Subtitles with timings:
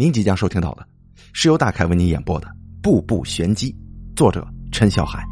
[0.00, 0.88] 您即将收听到的
[1.34, 2.48] 是由大凯为您演播的
[2.82, 3.70] 《步步玄机》，
[4.16, 5.22] 作者陈小海。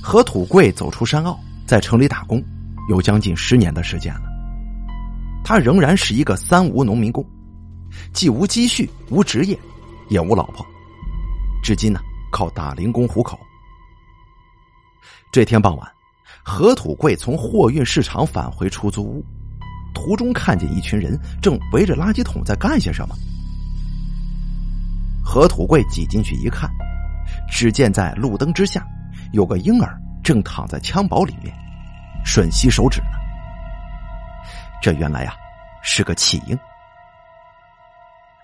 [0.00, 1.36] 何土贵走出山坳，
[1.66, 2.40] 在城里打工，
[2.88, 4.22] 有将近十年的时间了。
[5.42, 7.28] 他仍然是一个三无农民工，
[8.12, 9.58] 既无积蓄、无职业，
[10.10, 10.64] 也无老婆，
[11.60, 11.98] 至今呢
[12.30, 13.36] 靠打零工糊口。
[15.32, 15.92] 这天傍晚，
[16.44, 19.24] 何土贵从货运市场返回出租屋。
[19.94, 23.14] 途中看见一群人正围着垃圾桶在干些什么，
[25.24, 26.70] 何土贵挤进去一看，
[27.48, 28.86] 只见在路灯之下
[29.32, 31.54] 有个婴儿正躺在襁褓里面
[32.24, 33.18] 吮吸手指呢。
[34.82, 35.34] 这原来呀
[35.82, 36.58] 是个弃婴，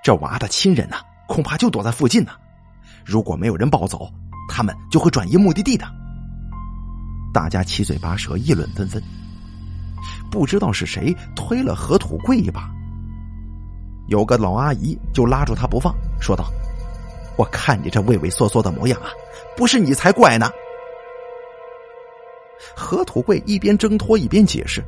[0.03, 2.33] 这娃的亲人呐恐怕就躲在附近呢。
[3.05, 4.13] 如果没有人抱走，
[4.49, 5.87] 他们就会转移目的地的。
[7.33, 9.03] 大家七嘴八舌，议论纷纷。
[10.31, 12.71] 不知道是谁推了何土贵一把，
[14.09, 16.51] 有个老阿姨就拉住他不放，说道
[17.37, 19.09] ：“我看你这畏畏缩缩的模样啊，
[19.57, 20.51] 不是你才怪呢。”
[22.75, 24.83] 何土贵一边挣脱一边解释，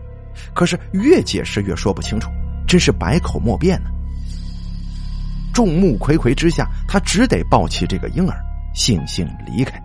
[0.55, 2.31] 可是越解释越说不清楚，
[2.67, 3.91] 真是百口莫辩呢。
[5.55, 8.39] 众目睽睽之下，他只得抱起这个婴儿，
[8.75, 9.83] 悻悻离开。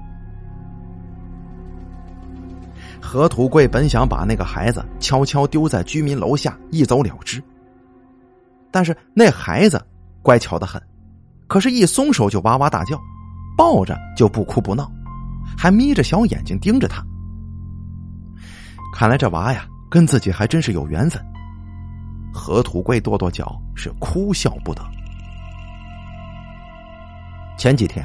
[3.14, 7.40] 何土贵本想把那个孩子悄悄丢在居民楼下一走了之，
[8.72, 9.80] 但是那孩子
[10.24, 10.82] 乖巧的很，
[11.46, 13.00] 可是，一松手就哇哇大叫，
[13.56, 14.92] 抱着就不哭不闹，
[15.56, 17.06] 还眯着小眼睛盯着他。
[18.96, 21.24] 看来这娃呀，跟自己还真是有缘分。
[22.34, 24.82] 何土贵跺跺脚，是哭笑不得。
[27.60, 28.04] 前几天，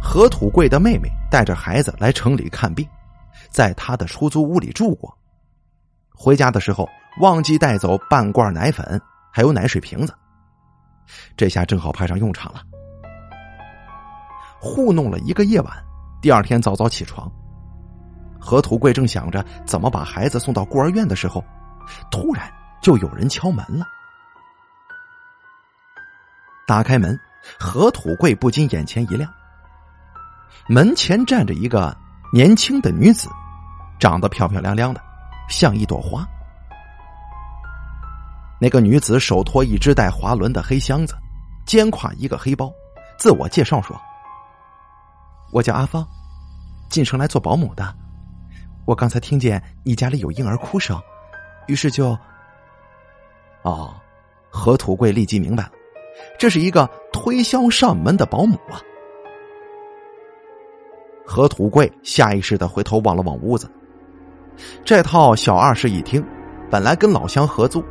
[0.00, 2.86] 何土贵的妹妹带着孩子来城里看病。
[3.54, 5.16] 在他的出租屋里住过，
[6.12, 6.88] 回家的时候
[7.20, 9.00] 忘记带走半罐奶粉，
[9.32, 10.12] 还有奶水瓶子，
[11.36, 12.62] 这下正好派上用场了。
[14.58, 15.72] 糊弄了一个夜晚，
[16.20, 17.30] 第二天早早起床，
[18.40, 21.40] 何土贵正想着怎么把孩子送到孤儿院的时候，
[22.10, 22.52] 突然
[22.82, 23.86] 就有人敲门了。
[26.66, 27.16] 打开门，
[27.56, 29.32] 何土贵不禁眼前一亮，
[30.66, 31.96] 门前站着一个
[32.32, 33.28] 年轻的女子。
[33.98, 35.00] 长得漂漂亮亮的，
[35.48, 36.26] 像一朵花。
[38.60, 41.14] 那个女子手托一只带滑轮的黑箱子，
[41.66, 42.72] 肩挎一个黑包，
[43.18, 44.00] 自我介绍说
[45.52, 46.06] ：“我叫阿芳，
[46.88, 47.94] 进城来做保姆的。
[48.86, 50.98] 我刚才听见你家里有婴儿哭声，
[51.66, 52.16] 于是就……
[53.62, 53.94] 哦，
[54.50, 55.72] 何土贵立即明白了，
[56.38, 58.80] 这是一个推销上门的保姆啊。
[61.26, 63.70] 何土贵下意识的回头望了望屋子。
[64.84, 66.24] 这套小二室一厅，
[66.70, 67.84] 本来跟老乡合租，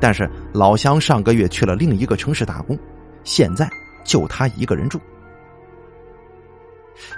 [0.00, 2.78] 但是老乡上个月去了另一个城市打工，
[3.24, 3.68] 现在
[4.04, 5.00] 就他一个人住。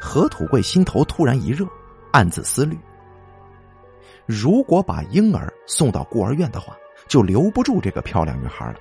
[0.01, 1.67] 何土贵心头突然一热，
[2.13, 2.79] 暗自思虑：
[4.25, 6.75] 如果把婴儿送到孤儿院的话，
[7.09, 8.77] 就留不住这个漂亮女孩了；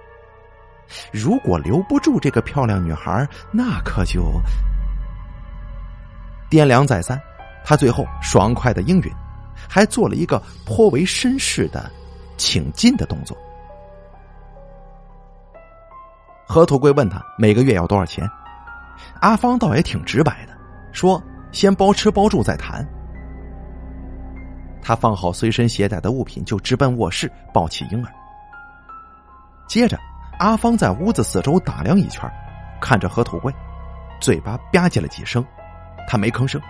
[1.12, 4.40] 如果留不住这个漂亮女孩，那可就……
[6.50, 7.20] 掂量再三，
[7.66, 9.12] 他最后爽快的应允。
[9.74, 11.90] 还做了一个颇为绅士的
[12.38, 13.36] 请进的动作。
[16.48, 18.30] 何土贵问他每个月要多少钱，
[19.20, 20.56] 阿芳倒也挺直白的，
[20.92, 21.20] 说
[21.52, 22.88] 先包吃包住再谈。
[24.80, 28.14] 他放好随身携带的物品，就直奔卧室抱起婴儿。
[29.68, 29.98] 接着，
[30.38, 32.32] 阿芳在屋子四周打量一圈，
[32.80, 33.52] 看着何土贵，
[34.22, 35.44] 嘴巴吧唧了几声，
[36.08, 36.62] 他没吭声。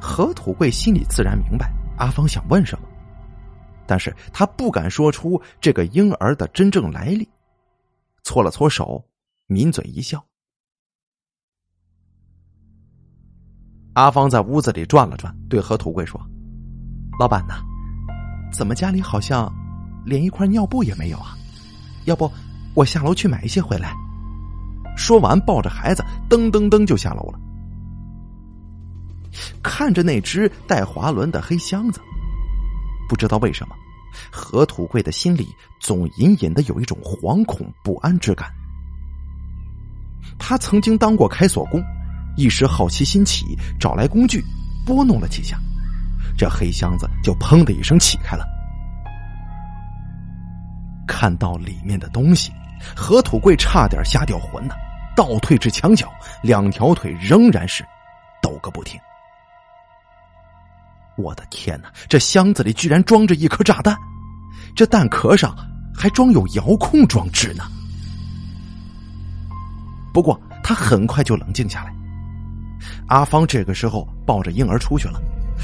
[0.00, 2.88] 何土贵心里自然明白阿芳想问什么，
[3.86, 7.28] 但是他不敢说出这个婴儿的真正来历，
[8.22, 9.04] 搓了搓手，
[9.46, 10.24] 抿嘴一笑。
[13.94, 16.20] 阿芳在屋子里转了转，对何土贵说
[17.18, 17.64] ：“老板呐，
[18.52, 19.52] 怎么家里好像
[20.04, 21.36] 连一块尿布也没有啊？
[22.04, 22.30] 要不
[22.74, 23.92] 我下楼去买一些回来。”
[24.96, 27.40] 说完，抱着孩子噔噔噔就下楼了。
[29.62, 32.00] 看着那只带滑轮的黑箱子，
[33.08, 33.74] 不知道为什么，
[34.30, 35.48] 何土贵的心里
[35.80, 38.50] 总隐隐的有一种惶恐不安之感。
[40.38, 41.82] 他曾经当过开锁工，
[42.36, 44.42] 一时好奇心起，找来工具
[44.86, 45.58] 拨弄了几下，
[46.36, 48.44] 这黑箱子就砰的一声起开了。
[51.06, 52.52] 看到里面的东西，
[52.94, 54.74] 何土贵差点吓掉魂呢，
[55.16, 56.08] 倒退至墙角，
[56.42, 57.84] 两条腿仍然是
[58.40, 59.00] 抖个不停。
[61.18, 61.92] 我的天哪！
[62.08, 63.94] 这箱子里居然装着一颗炸弹，
[64.74, 65.54] 这弹壳上
[65.94, 67.64] 还装有遥控装置呢。
[70.14, 71.92] 不过他很快就冷静下来。
[73.08, 75.20] 阿芳这个时候抱着婴儿出去了，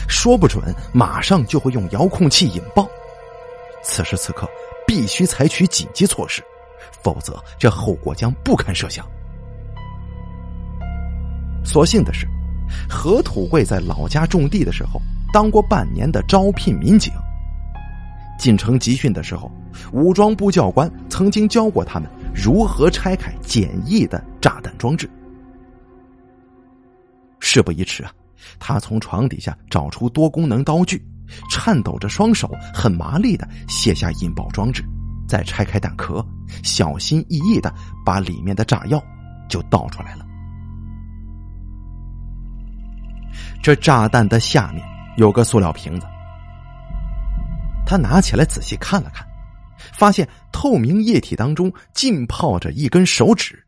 [0.09, 0.63] 说不准
[0.93, 2.87] 马上就会用遥控器引爆。
[3.83, 4.49] 此时此刻
[4.87, 6.43] 必须采取紧急措施，
[7.03, 9.07] 否则这后果将不堪设想。
[11.65, 12.27] 所幸的是，
[12.89, 15.01] 何土贵在老家种地的时候
[15.35, 17.13] 当过半年的招聘民警。
[18.39, 19.51] 进城集训的时候，
[19.93, 25.11] 武装部教官曾经教过他们如何拆开简易的炸弹装置。
[27.41, 28.13] 事不宜迟啊，
[28.61, 31.05] 他从床底下找出多功能刀具，
[31.51, 34.85] 颤抖着双手，很麻利的卸下引爆装置，
[35.27, 36.25] 再拆开弹壳，
[36.63, 37.75] 小心翼翼的
[38.07, 39.03] 把里面的炸药
[39.49, 40.25] 就倒出来了。
[43.61, 44.85] 这炸弹的下面
[45.17, 46.07] 有个塑料瓶子。
[47.87, 49.27] 他拿起来仔细看了看，
[49.93, 53.63] 发现透明液体当中浸泡着一根手指。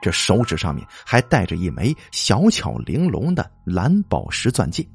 [0.00, 4.86] 这手指上面还戴着一枚小巧玲珑的蓝宝石钻戒，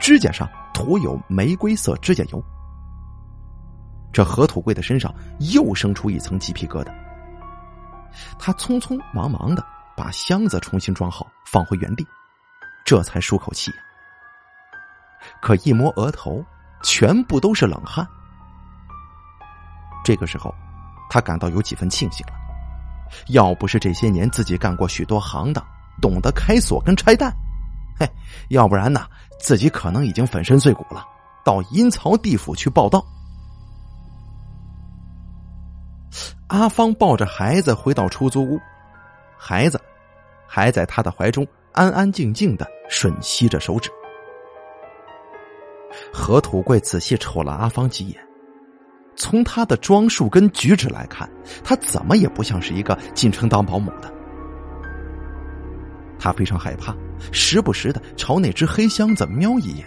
[0.00, 2.42] 指甲上涂有玫瑰色指甲油。
[4.12, 5.14] 这何土贵的身上
[5.52, 6.92] 又生出一层鸡皮疙瘩。
[8.38, 9.64] 他匆匆忙忙的
[9.96, 12.06] 把箱子重新装好，放回原地，
[12.84, 13.70] 这才舒口气。
[15.40, 16.44] 可一摸额头。
[16.80, 18.06] 全部都是冷汗。
[20.04, 20.54] 这个时候，
[21.10, 22.32] 他感到有几分庆幸了。
[23.30, 25.64] 要不是这些年自己干过许多行当，
[26.00, 27.34] 懂得开锁跟拆弹，
[27.98, 28.08] 嘿，
[28.50, 29.08] 要不然呢，
[29.40, 31.04] 自己可能已经粉身碎骨了，
[31.44, 33.04] 到阴曹地府去报道。
[36.46, 38.60] 阿芳抱着孩子回到出租屋，
[39.36, 39.80] 孩子
[40.46, 43.90] 还在他的怀中安安静静的吮吸着手指。
[46.12, 48.20] 何土贵仔细瞅了阿芳几眼，
[49.16, 51.28] 从他的装束跟举止来看，
[51.64, 54.12] 他怎么也不像是一个进城当保姆的。
[56.18, 56.94] 他非常害怕，
[57.32, 59.86] 时不时的朝那只黑箱子瞄一眼，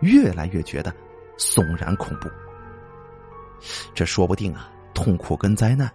[0.00, 0.92] 越来越觉得
[1.38, 2.28] 悚然恐怖。
[3.94, 5.90] 这说不定啊，痛苦跟灾难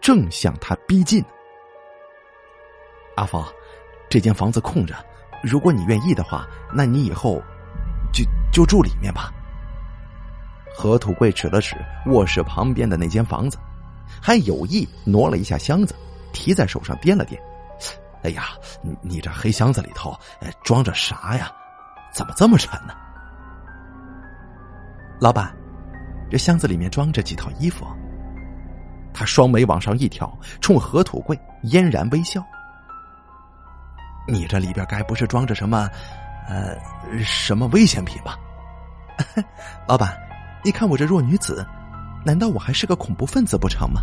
[0.00, 1.24] 正向他逼近。
[3.16, 3.46] 阿芳，
[4.10, 4.94] 这间房子空着，
[5.42, 7.42] 如果你愿意的话，那你以后。
[8.52, 9.32] 就住里面吧。
[10.76, 11.74] 何土贵指了指
[12.06, 13.58] 卧室旁边的那间房子，
[14.20, 15.94] 还有意挪了一下箱子，
[16.32, 17.38] 提在手上掂了掂。
[18.22, 18.50] 哎呀，
[18.82, 20.16] 你你这黑箱子里头
[20.62, 21.50] 装着啥呀？
[22.12, 22.94] 怎么这么沉呢？
[25.20, 25.52] 老板，
[26.30, 27.86] 这箱子里面装着几套衣服。
[29.14, 32.42] 他双眉往上一挑，冲何土贵嫣然微笑。
[34.26, 35.88] 你这里边该不是装着什么？
[36.48, 36.76] 呃，
[37.24, 38.38] 什么危险品吧？
[39.86, 40.16] 老板，
[40.64, 41.66] 你看我这弱女子，
[42.24, 44.02] 难道我还是个恐怖分子不成吗？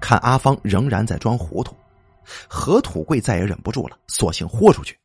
[0.00, 1.74] 看阿芳仍然在装糊涂，
[2.48, 4.98] 何土贵再也忍不住了，索性豁出去。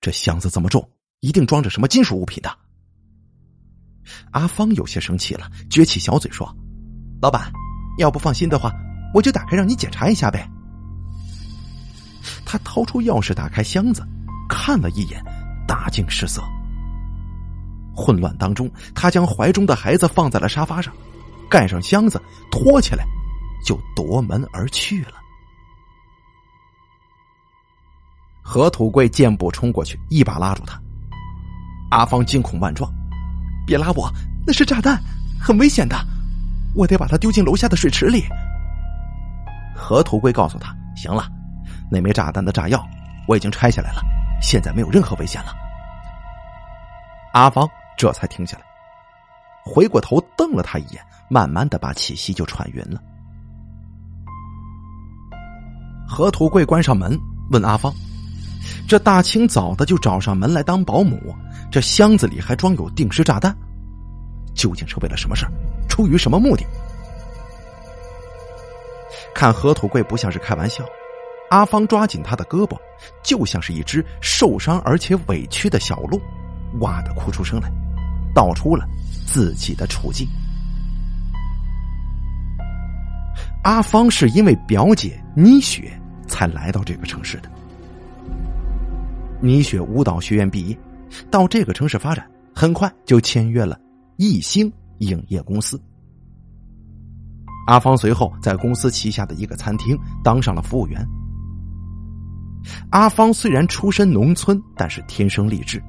[0.00, 0.88] 这箱子这么重，
[1.20, 2.50] 一定装着什么金属物品的。
[4.30, 6.50] 阿芳有些生气了，撅起小嘴说
[7.20, 7.52] ：“老板，
[7.98, 8.72] 要不放心的话，
[9.12, 10.48] 我就打开让你检查一下呗。”
[12.44, 14.06] 他掏出钥匙，打开箱子，
[14.48, 15.22] 看了一眼，
[15.66, 16.42] 大惊失色。
[17.94, 20.92] 混乱当中，他将怀中的孩子放在了沙发上，
[21.50, 22.20] 盖上箱子，
[22.50, 23.04] 拖起来，
[23.64, 25.14] 就夺门而去了。
[28.40, 30.80] 何土贵健步冲过去，一把拉住他。
[31.90, 32.90] 阿芳惊恐万状
[33.66, 34.10] ：“别拉我，
[34.46, 35.02] 那是炸弹，
[35.40, 35.96] 很危险的，
[36.74, 38.24] 我得把它丢进楼下的水池里。”
[39.74, 41.28] 何土贵告诉他：“行了。”
[41.90, 42.84] 那枚炸弹的炸药
[43.26, 44.02] 我已经拆下来了，
[44.42, 45.52] 现在没有任何危险了。
[47.32, 48.64] 阿芳这才停下来，
[49.64, 53.00] 回过头瞪了他一眼，慢慢的把气息就喘匀了。
[56.08, 57.18] 何土贵关上门，
[57.50, 57.92] 问阿芳
[58.88, 61.34] ：“这大清早的就找上门来当保姆，
[61.70, 63.54] 这箱子里还装有定时炸弹，
[64.54, 65.46] 究竟是为了什么事
[65.86, 66.64] 出于什么目的？”
[69.34, 70.82] 看何土贵不像是开玩笑。
[71.50, 72.76] 阿芳抓紧他的胳膊，
[73.22, 76.20] 就像是一只受伤而且委屈的小鹿，
[76.80, 77.72] 哇的哭出声来，
[78.34, 78.86] 道出了
[79.26, 80.28] 自己的处境。
[83.64, 87.50] 阿芳是因为表姐倪雪才来到这个城市的。
[89.40, 90.78] 倪雪舞蹈学院毕业，
[91.30, 93.78] 到这个城市发展，很快就签约了
[94.16, 95.80] 艺星影业公司。
[97.66, 101.06] 阿芳随后在公司旗下的一个餐厅当上了服务员。
[102.90, 105.82] 阿芳虽然出身农村，但是天生丽质。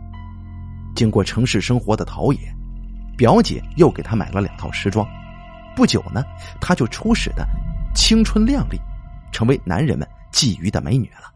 [0.95, 2.39] 经过城市生活的陶冶，
[3.17, 5.07] 表姐又给他买了两套时装。
[5.75, 6.23] 不久呢，
[6.59, 7.47] 他就出使的
[7.95, 8.77] 青春靓丽，
[9.31, 11.31] 成为男人们觊觎的美女了。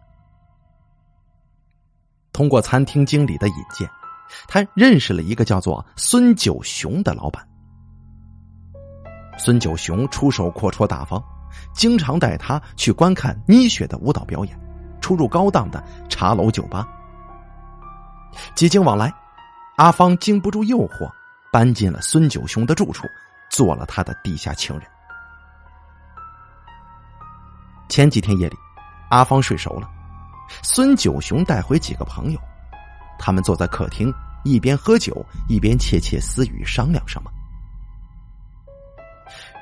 [2.34, 3.90] 通过餐厅经理的引荐，
[4.48, 7.48] 他认识了一个叫做孙九雄的老板。
[9.38, 11.24] 孙九雄出手阔绰大方，
[11.74, 14.60] 经常带他去观看妮雪的舞蹈表演，
[15.04, 16.88] 出入高档的茶楼酒吧。
[18.56, 19.14] 几经往来，
[19.76, 21.12] 阿芳经不住诱惑，
[21.52, 23.06] 搬进了孙九雄的住处，
[23.52, 24.88] 做了他的地下情人。
[27.90, 28.56] 前几天夜里，
[29.10, 29.90] 阿芳睡熟了。
[30.62, 32.40] 孙九雄带回几个朋友，
[33.20, 34.12] 他们坐在客厅，
[34.46, 37.30] 一边喝酒一边窃窃私语，商量什么。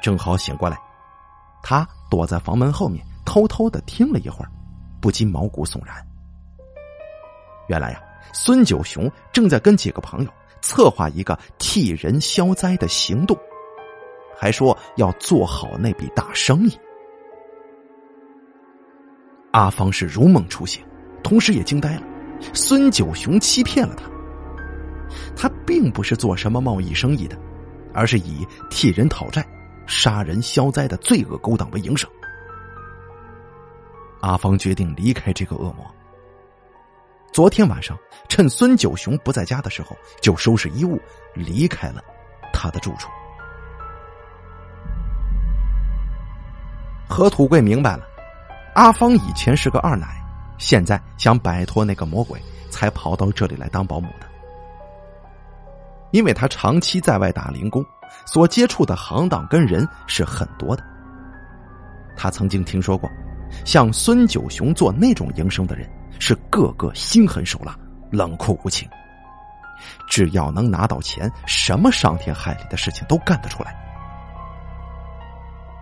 [0.02, 0.78] 正好醒过来，
[1.64, 4.52] 他躲在房门后面，偷偷的听了一会儿，
[5.02, 5.96] 不禁毛骨悚然。
[7.68, 10.32] 原来呀，孙九雄正在跟几个朋友
[10.62, 13.38] 策划一个替人消灾的行动，
[14.38, 16.80] 还说要做好那笔大生意。
[19.52, 20.82] 阿芳是如梦初醒，
[21.24, 22.04] 同时也惊呆了。
[22.54, 24.06] 孙九雄欺骗了他，
[25.36, 27.38] 他并不是做什么贸易生意的，
[27.94, 29.46] 而是以替人讨债、
[29.86, 32.10] 杀人消灾的罪恶勾当为营生。
[34.22, 35.86] 阿芳决定离开这个恶魔。
[37.34, 37.98] 昨天晚上，
[38.28, 41.02] 趁孙九雄不在家的时候，就收拾衣物
[41.34, 42.04] 离开了
[42.54, 43.10] 他的住处。
[47.10, 48.06] 何土贵明白了。
[48.74, 50.24] 阿芳以前是个二奶，
[50.58, 54.28] 现在想摆脱那个魔鬼，才跑到这里来当保姆的。
[56.12, 57.86] 因为他长期在外打零工，
[58.26, 60.84] 所接触的行当跟人是很多的。
[62.16, 63.10] 他曾经听说过，
[63.66, 65.90] 像孙九雄做那种营生的人，
[66.20, 67.78] 是个个心狠手辣、
[68.12, 68.90] 冷酷无情。
[70.08, 73.76] 只要能拿到钱，什么伤天害理的事情都干得出来。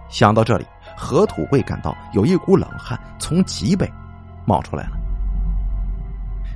[0.09, 0.65] 想到这里。
[1.01, 3.89] 何土贵感到有一股冷汗从脊背
[4.45, 4.97] 冒出来了。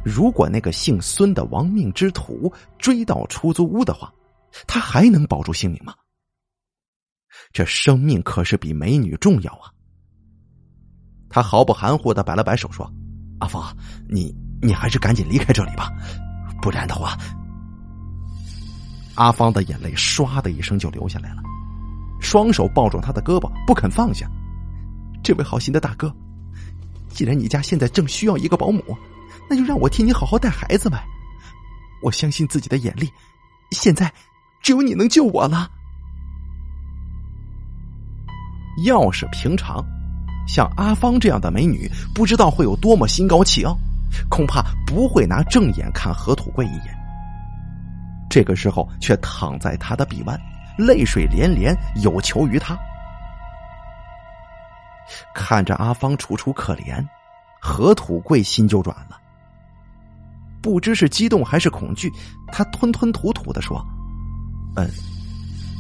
[0.04, 4.14] 如果那个姓孙的亡命之徒追到出租屋的话，
[4.68, 5.96] 他还能保住性命吗？
[7.54, 9.72] 这生命可是比美女重要啊！
[11.34, 12.88] 他毫不含糊的摆了摆手说
[13.42, 13.76] ：“阿芳，
[14.08, 15.92] 你你还是赶紧离开这里吧，
[16.62, 17.18] 不然的话……”
[19.18, 21.42] 阿芳的眼泪唰的一声就流下来了。
[22.22, 24.30] 双手抱住他的胳膊，不肯放下。
[25.24, 26.16] 这位好心的大哥，
[27.10, 28.96] 既然你家现在正需要一个保姆，
[29.50, 31.04] 那就让我替你好好带孩子呗。
[32.04, 33.10] 我相信自己的眼力，
[33.72, 34.14] 现在
[34.62, 35.68] 只有你能救我了。
[38.86, 39.84] 要是平常，
[40.48, 43.78] 像阿芳这样的美女，不知道会有多么心高气傲，
[44.30, 46.98] 恐怕不会拿正眼看何土贵一眼。
[48.30, 50.40] 这个时候，却躺在他的臂弯。
[50.76, 52.76] 泪水连连，有求于他。
[55.36, 57.06] 看着阿芳楚楚可怜，
[57.62, 59.20] 何土贵心就软了。
[60.64, 62.12] 不知是激动还是恐惧，
[62.52, 63.86] 他吞吞吐吐的说
[64.76, 64.90] ：“嗯，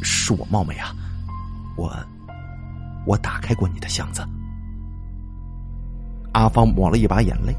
[0.03, 0.93] 是我冒昧啊，
[1.75, 1.91] 我
[3.07, 4.23] 我打开过你的箱子。”
[6.33, 7.55] 阿芳抹了一把眼泪，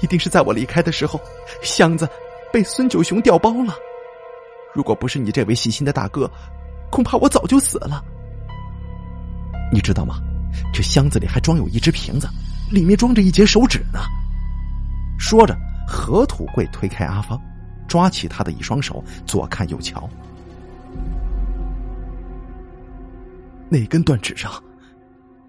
[0.00, 1.20] 一定是在我离开的时候，
[1.62, 2.08] 箱子
[2.52, 3.74] 被孙九雄调包了。
[4.72, 6.30] 如果不是你这位细心的大哥，
[6.90, 8.04] 恐怕我早就死了。
[9.72, 10.16] 你知道吗？
[10.72, 12.28] 这箱子里还装有一只瓶子，
[12.70, 14.00] 里面装着一截手指呢。
[15.18, 15.56] 说着，
[15.86, 17.40] 何土贵推开阿芳，
[17.88, 20.08] 抓起他的一双手，左看右瞧。
[23.68, 24.52] 那根断指上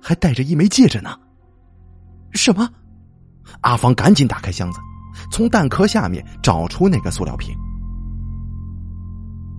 [0.01, 1.19] 还带着一枚戒指呢。
[2.35, 2.69] 什么？
[3.61, 4.79] 阿芳赶紧打开箱子，
[5.31, 7.55] 从蛋壳下面找出那个塑料瓶。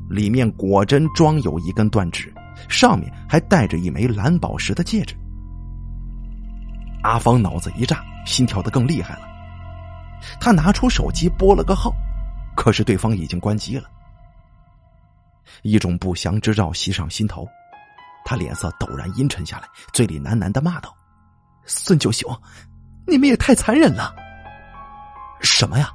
[0.08, 2.32] 里面果真装有一根断指，
[2.68, 5.16] 上面还带着一枚蓝宝石的戒指。
[7.02, 9.22] 阿芳脑子一炸，心跳的更厉害了。
[10.40, 11.92] 他拿出手机拨了个号，
[12.56, 13.88] 可是对方已经关机了。
[15.62, 17.46] 一种不祥之兆袭上心头，
[18.24, 20.94] 他脸色陡然阴沉下来，嘴里喃喃的骂道
[21.66, 22.30] ：“孙九雄，
[23.06, 24.14] 你们也太残忍了！
[25.40, 25.90] 什么呀？”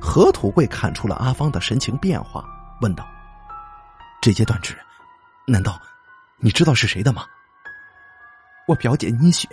[0.00, 2.44] 何土贵看出了阿芳的神情变化，
[2.80, 3.06] 问道
[4.20, 4.76] ：“这截断指，
[5.46, 5.80] 难道
[6.38, 7.24] 你知道是谁的吗？”
[8.68, 9.48] 我表姐妮雪，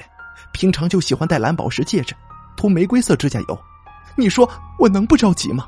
[0.54, 2.16] 平常就喜欢戴蓝宝石戒指，
[2.56, 3.62] 涂玫瑰色指甲油。
[4.16, 5.68] 你说我能不着急吗？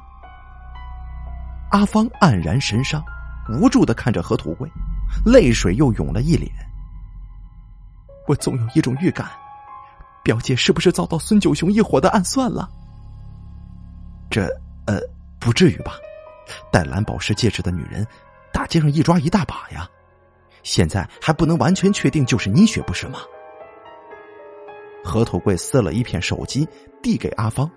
[1.72, 3.04] 阿芳黯然神伤，
[3.50, 4.72] 无助的看着何土贵，
[5.26, 6.52] 泪水又涌了一脸。
[8.28, 9.28] 我总有一种预感，
[10.24, 12.70] 表姐是不是遭到孙九雄一伙的暗算了？
[14.30, 14.48] 这。
[14.86, 15.00] 呃，
[15.40, 15.94] 不至于吧？
[16.70, 18.06] 戴蓝宝石戒指的女人，
[18.52, 19.90] 大街上一抓一大把呀，
[20.62, 23.20] 现在还不能完全确定就是倪雪，不是吗？
[25.02, 26.68] 何土贵撕了一片手机，
[27.02, 27.72] 递给阿芳。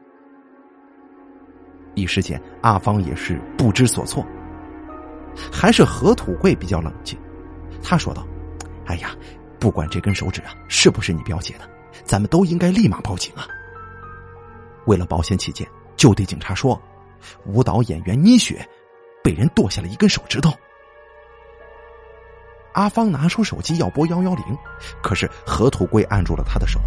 [1.94, 4.26] 一时间，阿芳也是不知所措。
[5.52, 7.16] 还是何土贵比较冷静，
[7.88, 8.26] 他说道
[8.86, 9.14] ：“哎呀，
[9.60, 11.70] 不管这根手指啊是不是你表姐的，
[12.04, 13.46] 咱们都应该立马报警啊。
[14.86, 15.64] 为了保险起见，
[15.96, 16.82] 就对警察说，
[17.44, 18.68] 舞蹈演员倪雪
[19.22, 20.52] 被人剁下了一根手指头。”
[22.74, 24.44] 阿芳拿出手机要拨幺幺零，
[25.00, 26.80] 可是何土贵按住了他的手。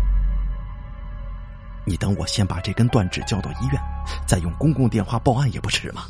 [1.86, 3.82] 你等我先把这根断指交到医院，
[4.28, 6.04] 再用公共电话报案也不迟嘛。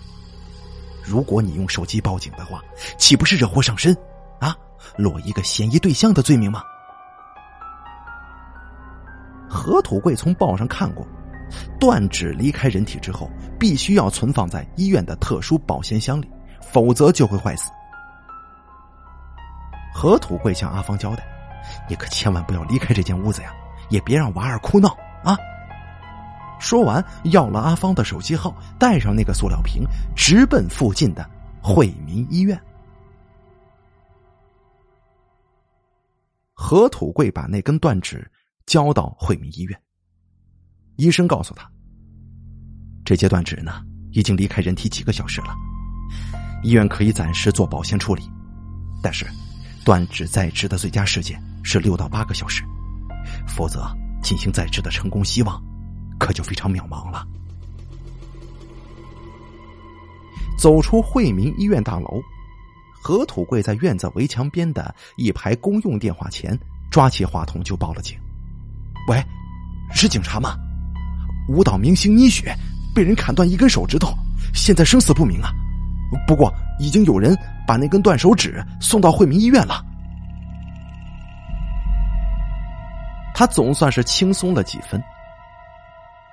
[1.05, 2.59] 如果你用手机报警的话，
[2.97, 3.95] 岂不是惹祸上身？
[4.39, 4.55] 啊，
[4.97, 6.61] 落一个嫌疑对象的罪名吗？
[9.47, 11.07] 何土贵从报上看过，
[11.79, 13.29] 断指离开人体之后，
[13.59, 16.29] 必须要存放在医院的特殊保鲜箱里，
[16.61, 17.71] 否则就会坏死。
[19.91, 21.23] 何土贵向阿芳交代
[21.89, 23.51] ：“你可千万不要离开这间屋子呀，
[23.89, 25.35] 也别让娃儿哭闹啊。”
[26.59, 29.83] 说完，要了阿芳的手机号，带上那个塑料瓶，
[30.15, 31.27] 直奔附近的
[31.61, 32.59] 惠民医院。
[36.61, 38.29] 何土贵把那根断指
[38.65, 39.81] 交到惠民医院，
[40.97, 41.71] 医生告诉他
[43.05, 45.55] ：“这截断指呢，已经离开人体几个小时了，
[46.61, 48.29] 医院可以暂时做保鲜处理，
[49.01, 49.25] 但是
[49.85, 52.61] 断指再植的最佳时间是六到八个小时，
[53.47, 53.89] 否则
[54.21, 55.63] 进行再植的成功希望。”
[56.19, 57.25] 可就非常渺茫了。
[60.57, 62.21] 走出惠民医院大楼，
[63.01, 66.57] 何土贵在院子围墙边的一排公用电话前，
[66.91, 68.17] 抓起话筒就报了警。
[69.07, 69.23] 喂，
[69.91, 70.55] 是警察吗？
[71.47, 72.53] 舞蹈明星倪雪
[72.93, 74.13] 被人砍断一根手指头，
[74.53, 75.51] 现在生死不明啊。
[76.27, 79.83] 不过已经有人把那根断手指送到惠民医院了。
[83.33, 85.01] 他总算是轻松了几分。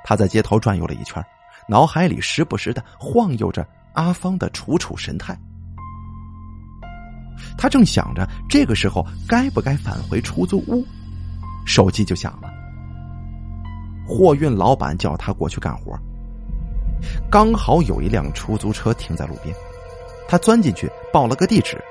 [0.03, 1.25] 他在街头转悠了一圈，
[1.69, 5.39] 脑海里时不时的晃悠着阿芳的楚楚神态。
[7.57, 10.85] 他正想着这个时候该不该返回出租屋，
[11.65, 12.49] 手机就响了。
[14.07, 15.99] 货运老板叫他过去干活，
[17.31, 19.55] 刚好有一辆出租车停在路边，
[20.29, 21.83] 他钻进去报了个地址。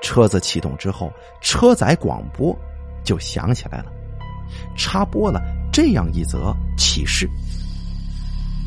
[0.00, 2.56] 车子启动之后，车载广播
[3.02, 3.86] 就响起来了，
[4.76, 5.40] 插播了。
[5.72, 7.28] 这样一则启示：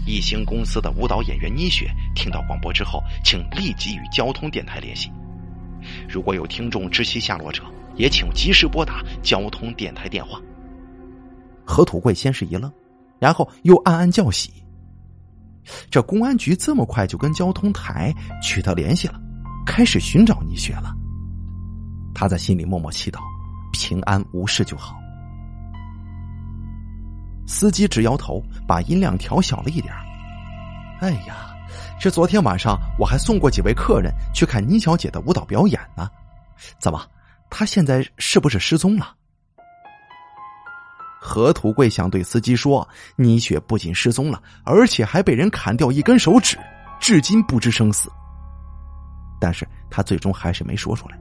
[0.05, 5.09] 一星公司的舞蹈演员倪雪听到广播之后，请立即与交通电台联系。
[6.07, 7.63] 如果有听众知悉下落者，
[7.95, 10.39] 也请及时拨打交通电台电话。
[11.65, 12.71] 何土贵先是一愣，
[13.19, 14.51] 然后又暗暗叫喜：
[15.89, 19.19] 这公安局这么快就跟交通台取得联系了，
[19.65, 20.93] 开始寻找倪雪了。
[22.15, 23.19] 他在心里默默祈祷，
[23.73, 24.95] 平安无事就好。
[27.45, 29.93] 司机直摇头，把音量调小了一点
[30.99, 31.46] 哎呀，
[31.99, 36.09] 这昨天晚上我还送过几位客人去看倪小姐的舞蹈表演呢。
[36.79, 37.03] 怎么，
[37.49, 39.15] 她现在是不是失踪了？
[41.19, 46.57] 何土贵想对司机说，倪雪不仅失踪了，而且还被人砍掉一根手指，
[46.99, 48.09] 至今不知生死。
[49.39, 51.19] 但是他最终还是没说出来。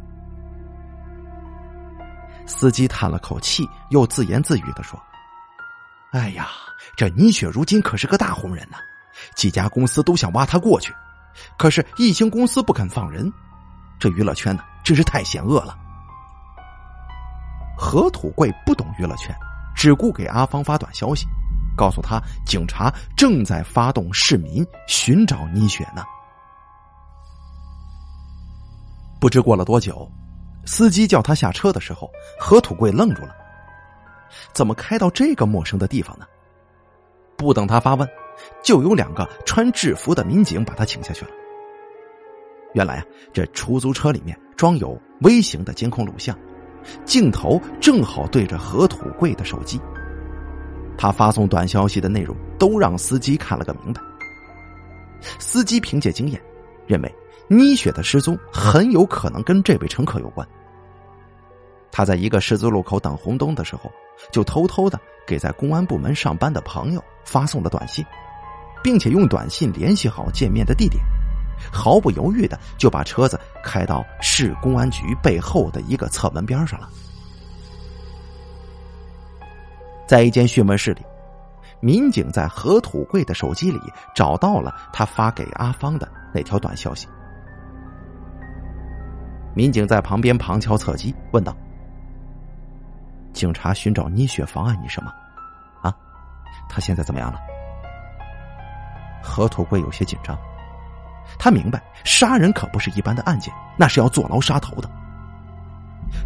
[2.47, 5.01] 司机叹了口气，又自言自语的说。
[6.13, 6.49] 哎呀，
[6.97, 8.77] 这倪雪如今可是个大红人呢，
[9.35, 10.95] 几家公司都想挖他过去，
[11.59, 13.33] 可是艺兴公司不肯放人，
[13.99, 15.77] 这娱乐圈呢真是太险恶了。
[17.77, 19.35] 何土贵不懂娱乐圈，
[19.75, 21.27] 只顾给阿芳发短消息，
[21.77, 26.03] 告诉他警察正在发动市民寻找倪雪呢。
[29.21, 30.11] 不知过了多久，
[30.65, 33.35] 司机叫他下车的时候，何土贵愣住了。
[34.53, 36.27] 怎么开到这个陌生的地方呢？
[37.37, 38.09] 不等他发问，
[38.63, 41.31] 就有两个穿制服的民警把他请下去了。
[42.75, 46.37] 原来啊，这出租车里面装有微型的监控录像，
[47.05, 49.81] 镜头正好对着何土贵的手机。
[50.99, 54.01] 他发送短消息的内容都让司机看了个明白。
[55.39, 56.43] 司机凭借经验，
[56.87, 57.15] 认为
[57.49, 60.47] 倪雪的失踪很有可能跟这位乘客有关。
[61.91, 63.91] 他在一个十字路口等红灯的时候，
[64.31, 68.05] 就偷偷的给在公安部门上班的朋友发送了短信，
[68.87, 71.03] 并且用短信联系好见面的地点，
[71.73, 76.89] 毫不犹豫的就把车子开到市公安局背后的一个侧门边上了。
[80.07, 81.03] 在一间讯问室里，
[81.81, 83.81] 民警在何土贵的手机里
[84.15, 87.09] 找到了他发给阿芳的那条短消息。
[89.53, 91.57] 民警在旁边旁敲侧击问道
[93.35, 95.13] ：“警察寻找倪雪妨碍你什么？
[95.83, 95.93] 啊？
[96.69, 97.41] 他现在怎么样了？”
[99.27, 100.39] 何土贵有些紧张，
[101.39, 104.91] 他明白杀人可不是一般的案件，那是要坐牢杀头的。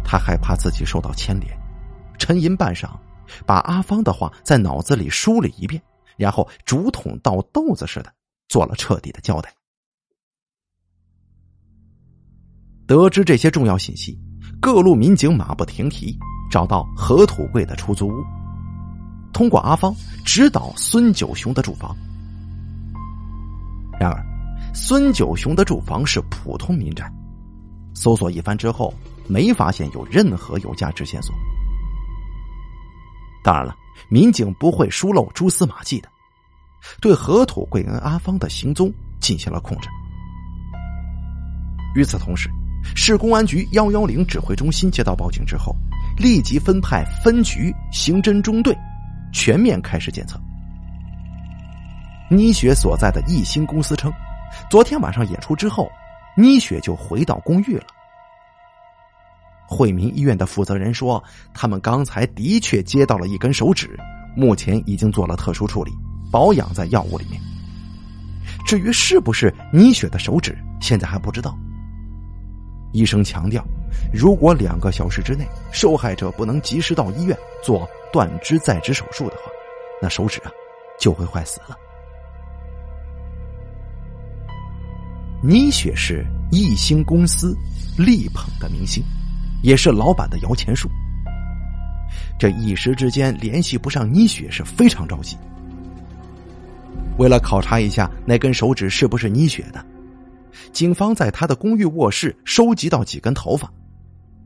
[0.03, 1.57] 他害怕自己受到牵连，
[2.19, 2.89] 沉吟半晌，
[3.45, 5.81] 把阿芳的话在脑子里梳了一遍，
[6.17, 8.13] 然后竹筒倒豆子似的
[8.47, 9.51] 做了彻底的交代。
[12.85, 14.19] 得知这些重要信息，
[14.61, 16.17] 各路民警马不停蹄
[16.51, 18.23] 找到何土贵的出租屋，
[19.33, 21.95] 通过阿芳指导孙九雄的住房。
[24.01, 24.25] 然而，
[24.73, 27.07] 孙九雄的住房是普通民宅，
[27.93, 28.91] 搜索一番之后，
[29.27, 31.35] 没发现有任何有价值线索。
[33.43, 33.75] 当然了，
[34.09, 36.09] 民警不会疏漏蛛丝马迹的，
[36.99, 39.87] 对何土贵跟阿芳的行踪进行了控制。
[41.93, 42.49] 与此同时。
[42.95, 45.75] 市公安局幺幺零指挥中心接到报警之后，
[46.17, 48.75] 立即分派分局刑侦中队，
[49.31, 50.41] 全面开始检测。
[52.31, 54.09] 倪雪所在的艺兴公司称，
[54.69, 55.91] 昨天晚上演出之后，
[56.33, 57.83] 倪雪就回到公寓了。
[59.67, 61.21] 惠民医院的负责人说，
[61.53, 63.99] 他们刚才的确接到了一根手指，
[64.33, 65.91] 目前已经做了特殊处理，
[66.31, 67.41] 保养在药物里面。
[68.65, 71.53] 至于是不是倪雪的手指，现在还不知道。
[72.93, 73.61] 医生强调，
[74.13, 79.51] 如果两个小时之内受害者不能及时到医院做断肢再植手术的话，
[80.01, 80.51] 那手指啊
[80.97, 81.75] 就会坏死了。
[85.43, 87.57] 倪雪是艺兴公司
[87.97, 89.03] 力捧的明星，
[89.63, 90.87] 也是老板的摇钱树。
[92.37, 95.35] 这一时之间联系不上倪雪是非常着急。
[97.17, 99.83] 为了考察一下那根手指是不是倪雪的。
[100.71, 103.71] 警方在他的公寓卧室收集到几根头发，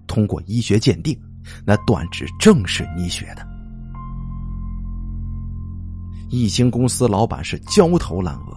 [0.08, 1.19] 通过医学鉴定，
[1.65, 3.45] 那断指正是倪雪的。
[6.29, 8.54] 艺兴公司老板是焦头烂额，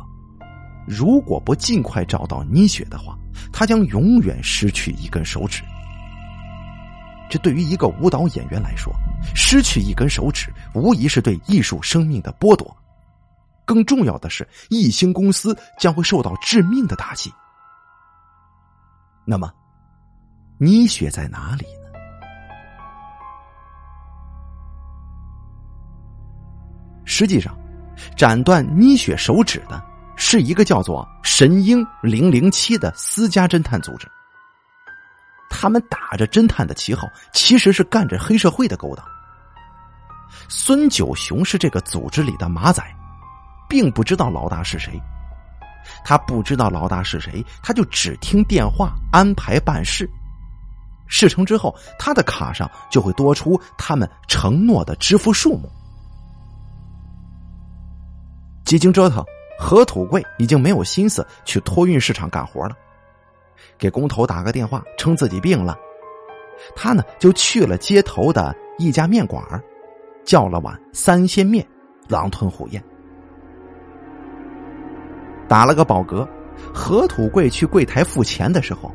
[0.89, 3.17] 如果不尽快找到倪雪的话，
[3.53, 5.63] 他将永远失去一根手指。
[7.31, 8.91] 这对于一个舞蹈演员来说，
[9.35, 12.75] 失去一根手指无疑是对艺术生命的剥夺。
[13.67, 17.31] 更重要的是，艺兴公司将会受到致命的打击。
[19.27, 19.53] 那么，
[20.57, 22.01] 倪雪在哪里呢？
[27.05, 27.55] 实际上，
[28.17, 29.85] 斩断倪雪手指的
[30.19, 34.07] 是一个叫做“神鹰零零七”的私家侦探组织。
[35.49, 39.03] 他们打着侦探的旗号，其实是干着黑社会的勾当。
[40.49, 42.85] 孙九雄是这个组织里的马仔。
[43.71, 44.99] 并不知道老大是谁，
[46.03, 50.09] 他不知道老大是谁，他就只听电话安排办事。
[51.07, 55.71] 事成之后，他的卡上就会多出他们承诺的支付数目。
[58.65, 59.23] 几经折腾，
[59.59, 62.77] 何土贵已经没有心思去托运市场干活了，
[63.77, 65.77] 给工头打个电话，称自己病了。
[66.77, 69.43] 他呢，就去了街头的一家面馆
[70.25, 71.67] 叫了碗三鲜面，
[72.09, 72.83] 狼吞虎咽。
[75.49, 76.27] 打了个饱嗝，
[76.73, 78.93] 何土贵去柜台付钱的时候，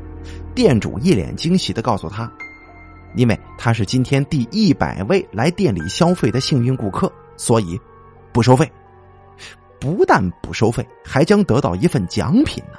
[0.54, 2.30] 店主一脸惊喜的告诉他
[3.16, 7.78] ：“因为他是今天第一百位来店里消费的幸运顾客，所以
[8.32, 8.70] 不收费。
[9.84, 12.78] 不但不收费，还将得到一份奖品呢。”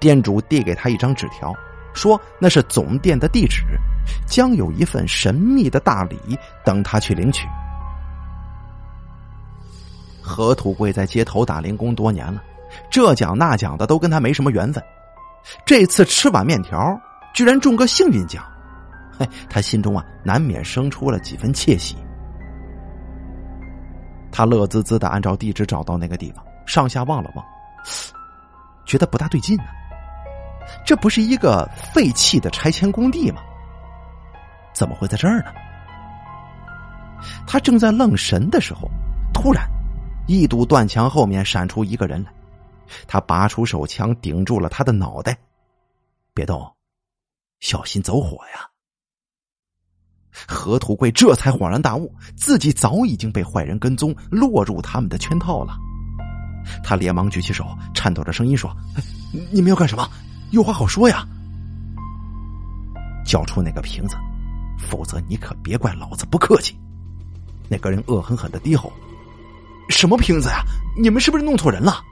[0.00, 1.54] 店主递给他一张纸条，
[1.94, 3.62] 说那是总店的地址，
[4.26, 6.18] 将有一份神秘的大礼
[6.64, 7.46] 等他去领取。
[10.20, 12.42] 何土贵在街头打零工多年了，
[12.90, 14.82] 这奖那奖的都跟他没什么缘分。
[15.64, 17.00] 这次吃碗面条，
[17.32, 18.44] 居然中个幸运奖，
[19.16, 21.96] 嘿，他心中啊难免生出了几分窃喜。
[24.32, 27.44] 他乐滋滋的按照地址找到那个地方，上下望了望，
[28.86, 29.64] 觉得不大对劲呢。
[30.84, 33.42] 这不是一个废弃的拆迁工地吗？
[34.72, 35.52] 怎么会在这儿呢？
[37.46, 38.90] 他正在愣神的时候，
[39.32, 39.68] 突然。
[40.28, 42.32] 一堵断墙后面闪出一个人来，
[43.08, 45.36] 他拔出手枪顶住了他的脑袋，
[46.32, 46.74] 别动，
[47.58, 48.71] 小心走火呀！
[50.46, 55.76] 何土贵这才恍然大悟，自己早已经被坏人跟踪，落入他们的圈套了。
[56.82, 58.74] 他连忙举起手，颤抖着声音说
[59.52, 60.08] ：“你们要干什么？
[60.50, 61.26] 有话好说呀！
[63.24, 64.16] 交出那个瓶子，
[64.78, 66.76] 否则你可别怪老子不客气。”
[67.68, 68.92] 那个人恶狠狠的低吼
[69.88, 70.62] ：“什么瓶子呀？
[71.00, 72.02] 你们是不是弄错人了？”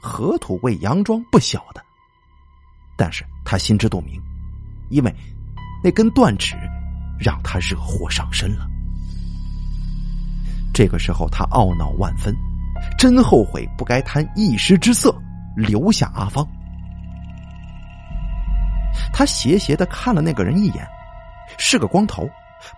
[0.00, 1.82] 何土贵佯装不晓得，
[2.96, 4.20] 但是他心知肚明，
[4.90, 5.14] 因为
[5.82, 6.54] 那根断指
[7.18, 8.66] 让他惹祸上身了。
[10.72, 12.34] 这个时候，他懊恼万分，
[12.96, 15.14] 真后悔不该贪一时之色，
[15.56, 16.46] 留下阿芳。
[19.12, 20.86] 他斜斜的看了那个人一眼，
[21.58, 22.28] 是个光头，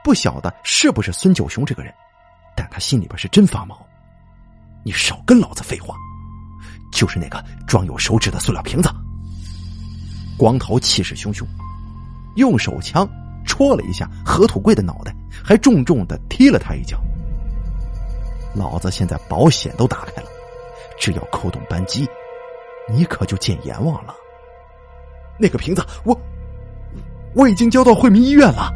[0.02, 1.92] 不晓得是不是孙九雄这个人，
[2.56, 3.86] 但他心里边是真发毛。
[4.82, 5.94] 你少跟老子废话，
[6.92, 8.90] 就是那个装有手指的塑料瓶子。
[10.38, 11.44] 光头气势汹汹，
[12.36, 13.06] 用手枪
[13.50, 15.12] 戳了一下何土贵的脑袋，
[15.44, 17.00] 还重重的踢了他一脚。
[18.54, 20.28] 老子现在保险都打开了，
[20.96, 22.08] 只要扣动扳机，
[22.88, 24.14] 你可就见阎王了。
[25.36, 26.16] 那个瓶子，我
[27.34, 28.72] 我已经交到惠民医院了。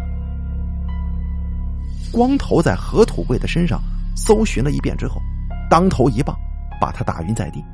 [2.11, 3.81] 光头在何土贵的身上
[4.17, 5.23] 搜寻了一遍之后，
[5.71, 6.37] 当头一棒
[6.81, 7.65] 把他打晕在地。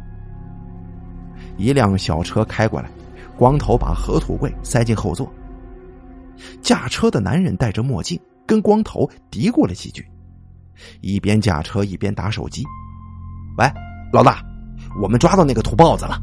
[1.56, 2.90] 一辆小车开过来，
[3.38, 5.32] 光头把何土贵塞进后座。
[6.62, 10.06] 驾车的男人戴着墨镜，跟光头嘀咕了几句。
[11.00, 12.64] 一边驾车一边打手机，
[13.58, 13.70] 喂，
[14.12, 14.42] 老大，
[15.02, 16.20] 我们抓到那个土包子了。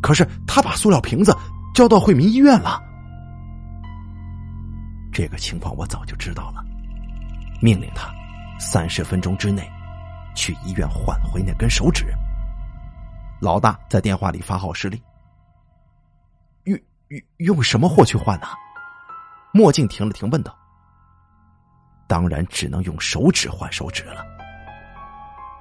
[0.00, 1.36] 可是他把塑料瓶子
[1.74, 2.80] 交到惠民医院了。
[5.12, 6.64] 这个情况我早就知道了，
[7.60, 8.12] 命令他
[8.58, 9.70] 三十分钟之内
[10.34, 12.06] 去医院换回那根手指。
[13.40, 15.00] 老大在电话里发号施令。
[16.64, 18.46] 用用用什么货去换呢？
[19.56, 20.52] 墨镜停了停，问道。
[22.08, 24.26] 当然只能用手指换手指了。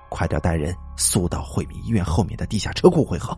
[0.09, 3.37] 快点带人速到惠民医院后面的地下车库汇合。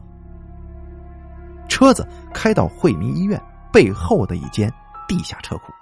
[1.67, 3.41] 车子开到惠民医院
[3.71, 4.71] 背后的一间
[5.09, 5.73] 地下车库。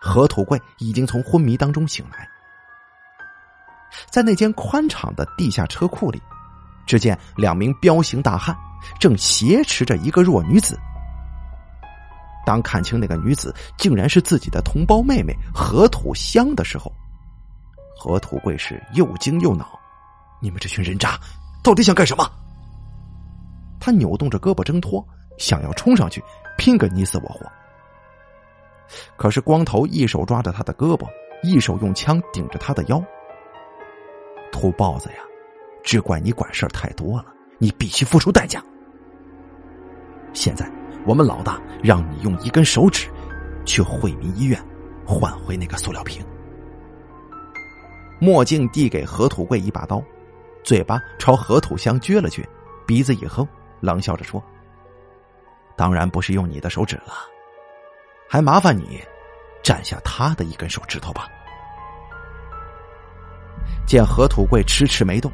[0.00, 2.28] 何土贵已经从昏迷当中醒来，
[4.08, 6.22] 在那间宽敞的地下车库里，
[6.86, 8.56] 只见两名彪形大汉
[9.00, 10.78] 正挟持着一个弱女子。
[12.48, 16.90] 当看清那个女子竟然是自己的同胞妹妹何土香的时候，
[17.94, 19.78] 何土贵是又惊又恼。
[20.40, 21.20] 你们这群人渣，
[21.62, 22.26] 到底想干什么？
[23.78, 25.06] 他扭动着胳膊挣脱，
[25.36, 26.24] 想要冲上去
[26.56, 27.44] 拼个你死我活。
[29.18, 31.06] 可是光头一手抓着他的胳膊，
[31.42, 32.98] 一手用枪顶着他的腰。
[34.50, 35.16] 土包子呀，
[35.84, 37.26] 只怪你管事太多了，
[37.58, 38.64] 你必须付出代价。
[40.32, 40.77] 现在。
[41.08, 43.08] 我们老大让你用一根手指
[43.64, 44.62] 去惠民医院
[45.06, 46.22] 换回那个塑料瓶。
[48.18, 50.02] 墨镜递给何土贵一把刀，
[50.62, 52.44] 嘴巴朝何土香撅了撅，
[52.86, 53.48] 鼻子一哼，
[53.80, 54.42] 冷笑着说
[55.78, 57.14] ：“当然不是用你的手指了，
[58.28, 59.02] 还麻烦你
[59.62, 61.26] 占下他的一根手指头吧。”
[63.88, 65.32] 见何土贵迟迟没动，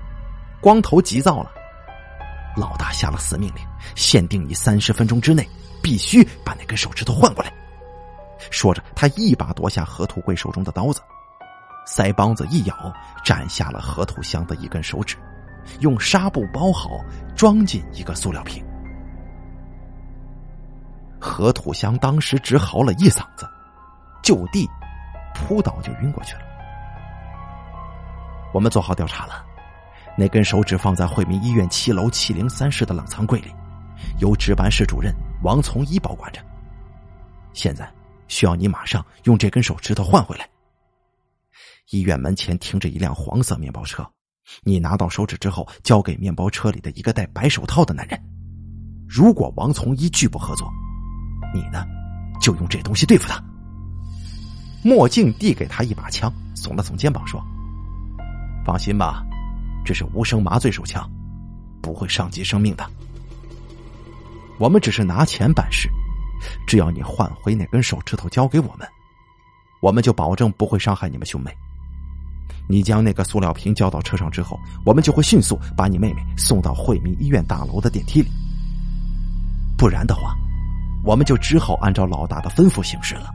[0.60, 1.50] 光头急躁了。
[2.56, 5.44] 老大下了死命令，限定你三十分钟之内
[5.84, 7.52] 必须把那根手指头换过来。
[8.50, 11.02] 说着，他一把夺下何土贵手中的刀子，
[11.86, 12.74] 腮帮子一咬，
[13.22, 15.14] 斩下了何土香的一根手指，
[15.80, 16.88] 用纱布包好，
[17.36, 18.64] 装进一个塑料瓶。
[21.20, 23.46] 何土香当时只嚎了一嗓子，
[24.22, 24.66] 就地
[25.34, 26.40] 扑倒就晕过去了。
[28.54, 29.44] 我们做好调查了。
[30.16, 33.52] 那根手指放在惠民医院七楼七零三室的冷藏柜里，
[34.18, 36.40] 由值班室主任王从一保管着。
[37.52, 37.88] 现在
[38.28, 40.48] 需要你马上用这根手指头换回来。
[41.90, 44.04] 医院门前停着一辆黄色面包车，
[44.62, 48.20] 你拿到手指之后，交给面包车里的一个戴白手套的男人。
[49.06, 50.68] 如果王从一拒不合作，
[51.54, 51.86] 你呢，
[52.40, 53.42] 就用这东西对付他。
[54.82, 57.42] 墨镜递给他一把枪，耸了耸肩膀说
[58.64, 59.22] ：“放心吧。”
[59.84, 61.08] 这是无声麻醉手枪，
[61.82, 62.90] 不会伤及生命的。
[64.58, 65.90] 我们只是拿钱办事，
[66.66, 68.88] 只要你换回那根手指头交给我们，
[69.80, 71.50] 我们就保证不会伤害你们兄妹。
[72.68, 78.30] 你将那个塑料瓶交到车上之后，我们就会迅速把你妹妹送到惠民医院大楼的电梯里。
[79.76, 80.34] 不然的话，
[81.04, 83.28] 我们就只好按照老大的吩咐行事了。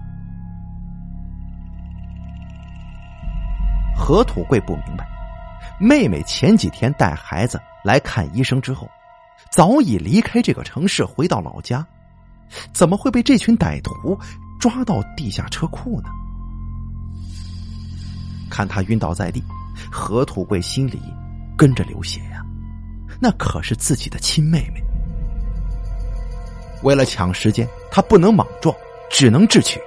[3.96, 5.08] 何土贵不明白。
[5.80, 8.90] 妹妹前几天带孩子来看医生之后，
[9.52, 11.86] 早已离开这个城市，回到老家，
[12.74, 14.18] 怎么会被这群歹徒
[14.60, 16.10] 抓到地下车库呢？
[18.50, 19.44] 看他晕倒在地，
[19.92, 21.00] 何土贵心里
[21.58, 22.44] 跟着流血呀，
[23.20, 24.84] 那可是自己的亲妹妹。
[26.84, 28.76] 为了抢时间，他不能莽撞，
[29.10, 29.80] 只能智取。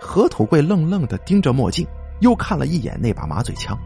[0.00, 1.86] 何土贵愣愣的盯着墨镜，
[2.20, 3.78] 又看了一眼那把麻醉枪，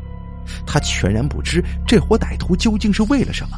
[0.66, 3.56] 他全然不知这伙歹徒究竟是为了什么。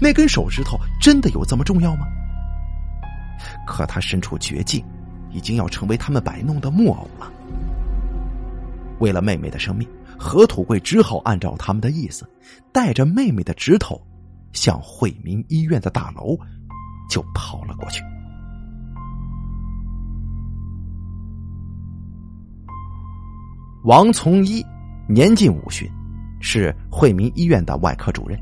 [0.00, 2.06] 那根手指头真的有这么重要吗？
[3.66, 4.84] 可他身处绝境，
[5.30, 7.30] 已经要成为他们摆弄的木偶了。
[9.00, 12.28] 为了妹妹的生命，何土贵只好按照他们的意思，
[12.72, 14.00] 带着妹妹的指头，
[14.52, 16.38] 向惠民医院的大楼
[17.10, 18.02] 就跑了过去。
[23.84, 24.64] 王从一
[25.06, 25.86] 年近五旬，
[26.40, 28.40] 是惠民医院的外科主任，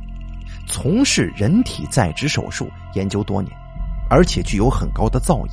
[0.69, 3.53] 从事人体在职手术研究多年，
[4.09, 5.49] 而且具有很高的造诣。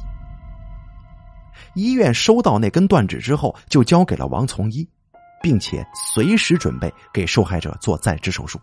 [1.73, 4.87] 医院收到那根断指之后，就交给了王从一，
[5.41, 8.59] 并且随时准备给受害者做在职手术。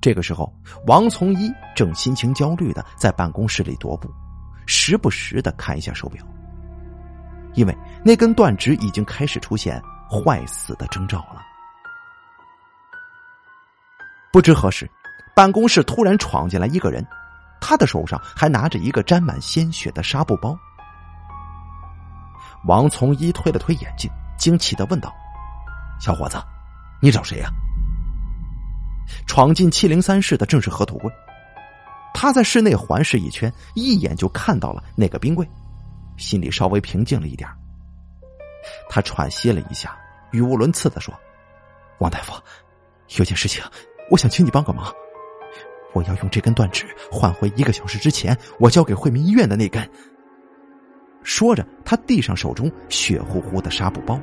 [0.00, 0.52] 这个时候，
[0.88, 4.10] 王从一正心情焦虑的在办公室里踱步，
[4.66, 6.24] 时不时的看一下手表，
[7.54, 11.42] 因为那根断指已经开始出现坏死的征兆了。
[14.32, 14.90] 不知何时，
[15.34, 17.06] 办公室突然闯进来一个人，
[17.60, 20.58] 他的手上还拿着一个沾满鲜血的纱布包。
[22.66, 25.14] 王从一推了推眼镜，惊奇的问道
[26.00, 26.36] ：“小伙子，
[27.00, 27.48] 你找谁呀？”
[29.26, 31.10] 闯进七零三室的正是何土贵，
[32.12, 35.48] 他在室内环视一圈，一眼就看到了那个冰柜，
[36.16, 37.48] 心里稍微平静了一点。
[38.88, 39.98] 他喘息了一下，
[40.32, 41.14] 语无伦次的说
[41.98, 42.32] ：“王大夫，
[43.16, 43.62] 有件事情，
[44.10, 44.92] 我想请你帮个忙。
[45.92, 49.88] 我要用这根断指换回一个小时之前我交给惠民医院的那根。”
[51.24, 54.18] 说着，他递上手中血乎乎的纱布包。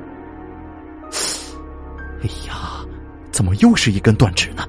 [2.21, 2.83] 哎呀，
[3.31, 4.67] 怎么又是一根断指呢？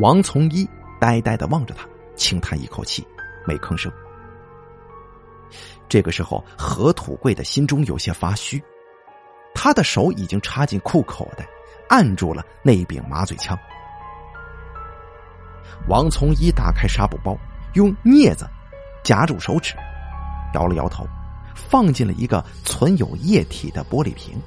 [0.00, 0.68] 王从一
[1.00, 3.06] 呆呆的望着他，轻叹一口气，
[3.46, 3.90] 没吭声。
[5.88, 8.62] 这个时候，何土贵的心中有些发虚，
[9.54, 11.46] 他的手已经插进裤口袋，
[11.88, 13.58] 按住了那一柄麻醉枪。
[15.88, 17.36] 王从一打开纱布包，
[17.74, 18.48] 用镊子
[19.02, 19.74] 夹住手指。
[20.54, 21.06] 摇了摇头，
[21.54, 24.40] 放进了一个存有液体的玻璃瓶。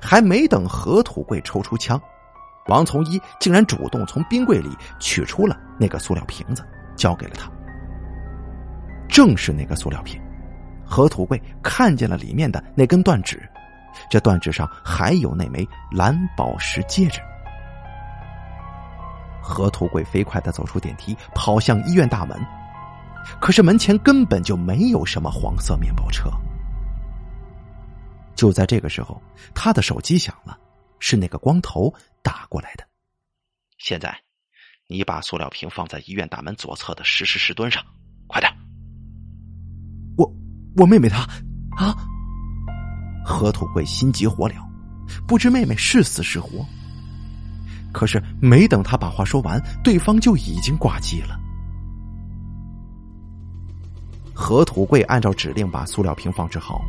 [0.00, 2.00] 还没等何土贵抽出枪，
[2.66, 4.68] 王从一竟然主动从冰柜里
[5.00, 6.64] 取出了那个塑料瓶子，
[6.96, 7.50] 交给了他。
[9.08, 10.20] 正是那个塑料瓶，
[10.84, 13.48] 何土贵看见了里面的那根断指，
[14.10, 17.20] 这断指上还有那枚蓝宝石戒指。
[19.42, 22.38] 何土贵飞快的走出电梯，跑向医院大门。
[23.40, 26.30] 可是门前根本就没有什么黄色面包车。
[28.34, 29.20] 就在这个时候，
[29.54, 30.56] 他的手机响了，
[31.00, 31.92] 是那个光头
[32.22, 32.86] 打过来的。
[33.78, 34.16] 现在，
[34.86, 37.84] 你把塑料瓶放在医院大门左侧的石狮石墩上，
[38.26, 38.52] 快点！
[40.78, 41.22] 我妹妹她
[41.76, 41.94] 啊！
[43.24, 44.54] 何土贵心急火燎，
[45.26, 46.64] 不知妹妹是死是活。
[47.92, 51.38] 可是没等他把话说完，对方就已经挂机了。
[54.32, 56.80] 何土贵按照指令把塑料瓶放置好，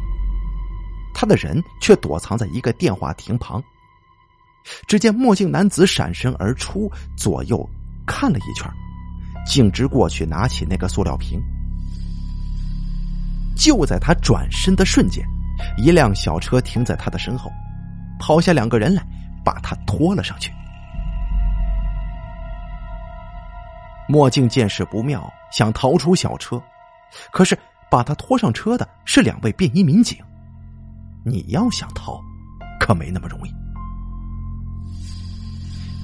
[1.14, 3.64] 他的人却躲藏在一个电话亭旁。
[4.88, 7.68] 只见墨镜男子闪身而出，左右
[8.06, 8.70] 看了一圈，
[9.48, 11.42] 径直过去拿起那个塑料瓶。
[13.60, 15.24] 就在他转身的瞬间，
[15.78, 17.52] 一辆小车停在他的身后，
[18.18, 19.06] 跑下两个人来，
[19.44, 20.50] 把他拖了上去。
[24.08, 26.60] 墨镜见势不妙，想逃出小车。
[27.32, 27.58] 可是，
[27.92, 30.18] 把他拖上车的是两位便衣民警。
[31.26, 32.20] 你要想逃，
[32.80, 33.52] 可没那么容易。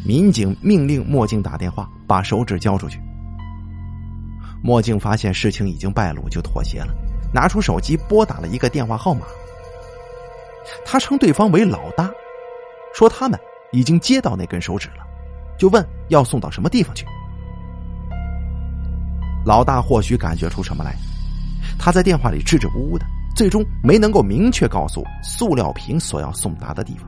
[0.06, 3.00] 民警命令墨镜打电话，把手指交出去。
[4.62, 6.94] 墨镜发现事情已经败露，就妥协了，
[7.34, 9.26] 拿出手机拨打了一个电话号码。
[10.84, 12.10] 他称对方为老大，
[12.94, 13.40] 说他们
[13.72, 15.06] 已经接到那根手指了，
[15.58, 17.06] 就问要送到什么地方去。
[19.46, 20.96] 老大或许感觉出什么来，
[21.78, 27.08] 他在电话里支支吾吾的，最终没能够明确告诉塑料瓶所要送达的地方。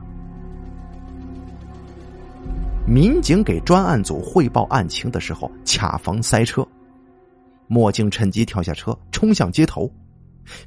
[2.86, 6.66] 民警给专案组汇报案情的时候，恰逢塞车，
[7.66, 9.90] 墨镜趁机跳下车，冲向街头。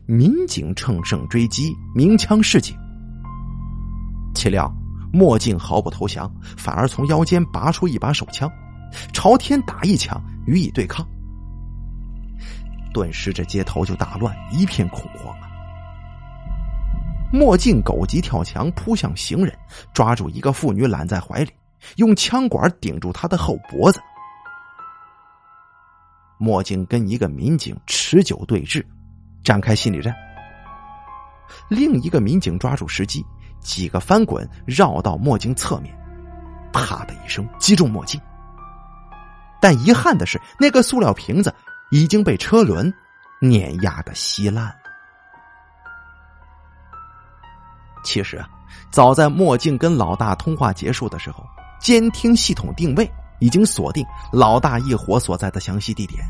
[0.06, 2.76] 民警乘胜追击，鸣枪示警。
[4.34, 4.74] 岂料
[5.12, 8.50] 墨镜毫不投降，反而从腰间拔出一把手枪，
[9.14, 11.06] 朝天打一枪，予以对抗。
[12.94, 15.48] 顿时，这街头就大乱，一片恐慌啊！
[17.32, 19.58] 墨镜狗急跳墙，扑向行人，
[19.94, 21.52] 抓住一个妇女揽在怀里，
[21.96, 24.02] 用枪管顶住她的后脖子。
[26.38, 28.84] 墨镜跟一个民警持久对峙，
[29.44, 30.14] 展开心理战。
[31.70, 33.26] 另一个民警抓住时机，
[33.60, 35.94] 几个翻滚绕到墨镜侧面，
[36.72, 38.20] 啪的一声击中墨镜。
[39.62, 41.54] 但遗憾的是，那个塑料瓶子
[41.92, 42.92] 已经被车轮
[43.40, 44.74] 碾压的稀烂。
[48.04, 48.50] 其实啊，
[48.90, 51.46] 早在墨镜跟老大通话结束的时候，
[51.80, 53.08] 监听系统定位
[53.40, 56.24] 已经锁定老大一伙所在的详细地点。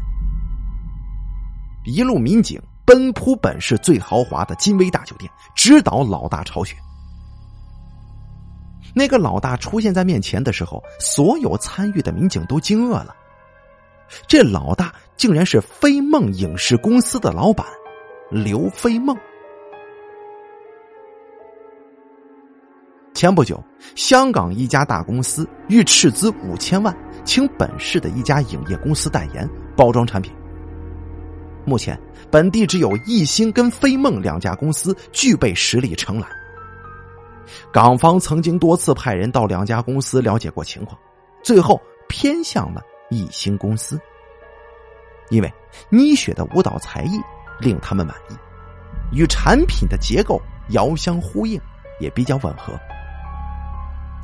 [1.86, 6.76] 一路民警奔扑本市最豪华的金威大酒店，直捣老大巢穴。
[8.94, 13.16] 那个老大出现在面前的时候，所有参与的民警都惊愕了。
[14.28, 17.66] 这老大竟然是飞梦影视公司的老板
[18.30, 19.18] 刘飞梦。
[23.14, 23.64] 前不久，
[23.96, 30.34] 香港一家大公司欲斥资五千万，请本市的一家影业公司代言包装产品。
[31.66, 32.00] 目前，
[32.30, 36.30] 本地只有艺兴跟飞梦两家公司具备实力承揽。
[37.72, 40.98] 港方曾经多次派人到两家公司了解过情况，
[41.44, 44.00] 最后偏向了艺兴公司，
[45.30, 45.54] 因为
[45.90, 47.20] 妮雪的舞蹈才艺
[47.60, 48.34] 令他们满意，
[49.16, 51.60] 与产品的结构遥相呼应，
[52.00, 52.74] 也比较吻合。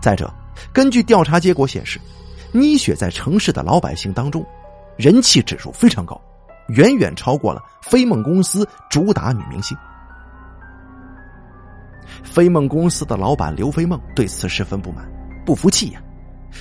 [0.02, 0.34] 再者，
[0.72, 2.00] 根据调查结果显示，
[2.52, 4.46] 妮雪在城市的老百姓当中
[4.96, 6.20] 人气指数非常高，
[6.68, 9.78] 远远超过了飞梦公司主打女明星。
[12.24, 15.08] 飞梦公司的老板刘飞梦对此十分不满，
[15.46, 16.02] 不服气呀，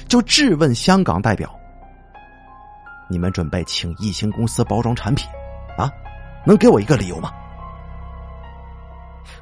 [0.09, 1.53] 就质问香港代表
[3.09, 5.29] ：“你们准备请艺兴公司包装产品，
[5.79, 5.91] 啊，
[6.45, 7.33] 能给我一个理由吗？”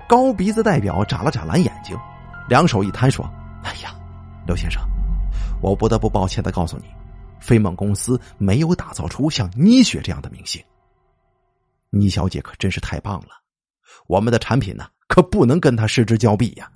[0.08, 1.96] 高鼻子代表眨了眨蓝眼睛，
[2.48, 3.28] 两手一摊说。
[3.62, 3.94] 哎呀，
[4.46, 4.82] 刘先生，
[5.62, 6.84] 我不得不抱歉的告诉你，
[7.44, 10.64] 飞梦公司没有打造出像妮雪这样的明星。
[11.90, 13.28] 倪小姐可真是太棒了，
[14.06, 16.72] 我们的产品呢，可不能跟她失之交臂呀。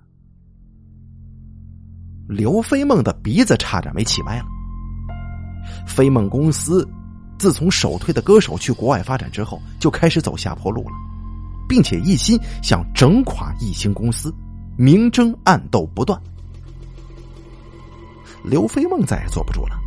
[2.28, 4.44] 刘飞梦的鼻子差点没气歪了。
[5.86, 6.86] 飞梦公司
[7.38, 10.94] 自从首推的歌手去国外发展之后，就开始走下坡路了，
[11.66, 14.30] 并且一心想整垮艺兴公司，
[14.76, 16.20] 明争暗斗不断。
[18.44, 19.80] 刘飞梦再也坐不住了，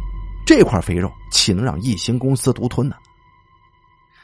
[0.46, 2.96] 这块肥肉岂能让艺兴公司独吞呢？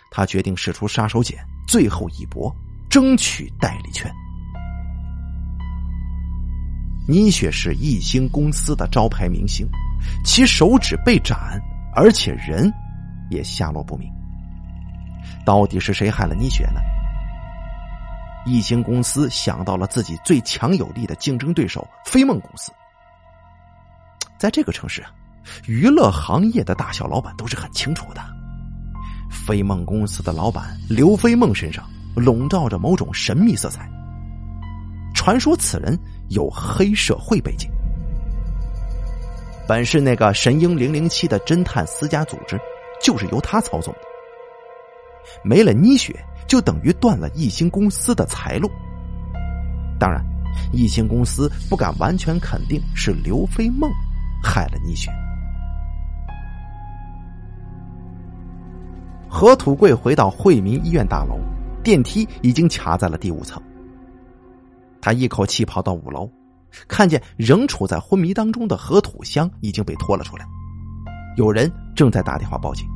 [0.09, 1.35] 他决定使出杀手锏，
[1.67, 2.53] 最后一搏，
[2.89, 4.11] 争取代理权。
[7.07, 9.65] 倪雪是艺兴公司的招牌明星，
[10.25, 11.61] 其手指被斩，
[11.95, 12.71] 而且人
[13.29, 14.09] 也下落不明。
[15.45, 16.81] 到底是谁害了倪雪呢？
[18.45, 22.71] 艺兴公司想到了自己最强有力的竞争对手飞梦公司。
[24.37, 25.11] 在这个城市啊，
[25.65, 28.21] 娱乐行业的大小老板都是很清楚的。
[29.29, 31.83] 飞梦公司的老板刘飞梦身上
[32.15, 33.89] 笼罩着某种神秘色彩，
[35.13, 35.97] 传说此人
[36.29, 37.69] 有黑社会背景。
[39.67, 42.57] 本是那个神鹰零零七的侦探私家组织，
[43.01, 43.99] 就是由他操纵的。
[45.43, 46.15] 没了妮雪，
[46.47, 48.71] 就等于断了艺兴公司的财路。
[49.99, 50.23] 当然，
[50.71, 53.91] 艺兴公司不敢完全肯定是刘飞梦。
[54.41, 55.11] 害了倪雪。
[59.29, 61.37] 何土贵回到惠民医院大楼，
[61.83, 63.61] 电梯已经卡在了第五层。
[65.01, 66.29] 他一口气跑到五楼，
[66.87, 70.45] 看见仍处在昏迷当中的何土香已经被拖了出来，
[71.37, 72.87] 有人正在打电话报警。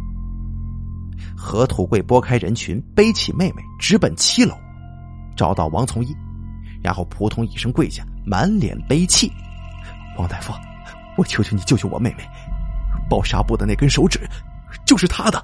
[1.35, 4.55] 何土贵拨开人群，背起妹妹，直奔七楼，
[5.35, 6.15] 找到王从一，
[6.81, 9.31] 然后扑通一声跪下，满脸悲戚
[10.17, 10.53] ：“王大夫。”
[11.17, 12.23] 我求求你救救我妹妹！
[13.09, 14.19] 包纱布的那根手指，
[14.85, 15.43] 就是他的。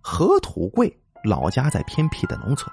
[0.00, 0.94] 何土贵
[1.24, 2.70] 老家在偏僻的农村，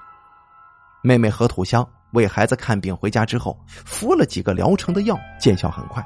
[1.02, 6.04] 妹妹何土香为孩子看病回家之后，服了几个疗程的药，见效很快。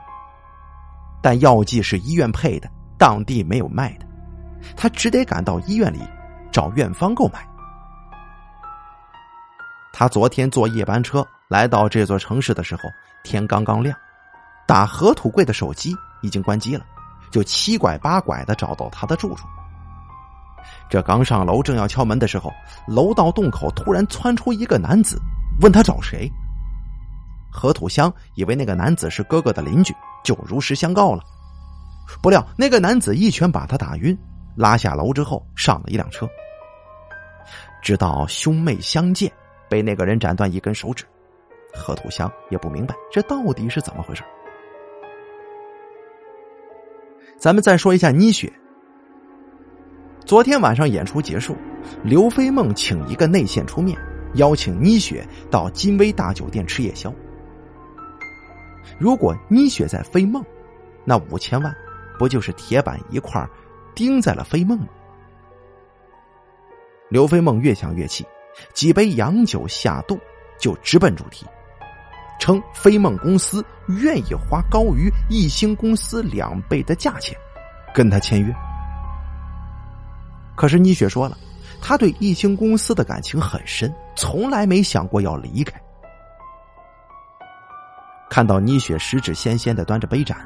[1.23, 2.68] 但药剂是医院配的，
[2.99, 4.07] 当地没有卖的，
[4.77, 6.01] 他只得赶到医院里
[6.51, 7.47] 找院方购买。
[9.93, 12.83] 他昨天坐夜班车来到这座城市的时候。
[13.23, 13.95] 天刚刚亮，
[14.66, 16.87] 打何土贵的手机已经关机了，
[17.31, 19.47] 就七拐八拐的找到他的住处。
[20.91, 22.53] 这刚上楼，正要敲门的时候，
[22.88, 25.20] 楼道洞口突然窜出一个男子，
[25.62, 26.28] 问他找谁。
[27.49, 31.22] 何土香以为那个男子是哥哥的邻居，就如实相告了。
[32.20, 34.18] 不料那个男子一拳把他打晕，
[34.57, 36.28] 拉下楼之后上了一辆车。
[37.80, 39.32] 直到兄妹相见，
[39.68, 41.05] 被那个人斩断一根手指。
[41.72, 44.24] 何土香也不明白这到底是怎么回事。
[47.38, 48.53] 咱们再说一下妮雪。
[50.31, 51.57] 昨天晚上演出结束，
[52.05, 53.99] 刘飞梦请一个内线出面，
[54.35, 57.12] 邀请倪雪到金威大酒店吃夜宵。
[58.97, 60.41] 如果倪雪在飞梦，
[61.05, 61.74] 那五千万
[62.16, 63.45] 不就是铁板一块
[63.93, 64.87] 钉在了飞梦吗？
[67.09, 68.24] 刘飞梦越想越气，
[68.72, 70.16] 几杯洋酒下肚，
[70.61, 71.45] 就直奔主题，
[72.39, 73.64] 称飞梦公司
[74.01, 77.37] 愿意花高于一星公司两倍的价钱
[77.93, 78.55] 跟他签约。
[80.61, 81.38] 可是倪雪说了，
[81.80, 85.80] 他对易兴公司的感情很深，从来没想过要离开。
[88.28, 90.36] 看到倪雪十指纤纤的端着杯盏，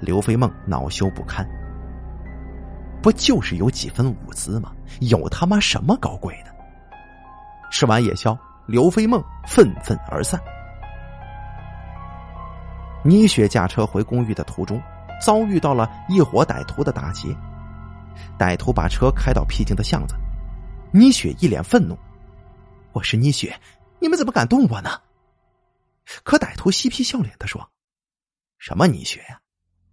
[0.00, 1.48] 刘飞梦恼羞不堪。
[3.00, 4.72] 不就是有几分舞姿吗？
[4.98, 6.50] 有他妈什么高贵的？
[7.70, 10.40] 吃完夜宵，刘飞梦愤愤而散。
[13.04, 14.82] 倪雪驾车回公寓的途中，
[15.24, 17.28] 遭遇到了一伙歹徒的打劫。
[18.38, 20.14] 歹徒把车开到僻静的巷子，
[20.92, 21.98] 倪雪一脸愤怒
[22.92, 23.58] ：“我是倪雪，
[24.00, 24.90] 你们怎么敢动我呢？”
[26.24, 27.70] 可歹徒嬉皮笑脸的说
[28.58, 29.38] ：“什么倪雪呀？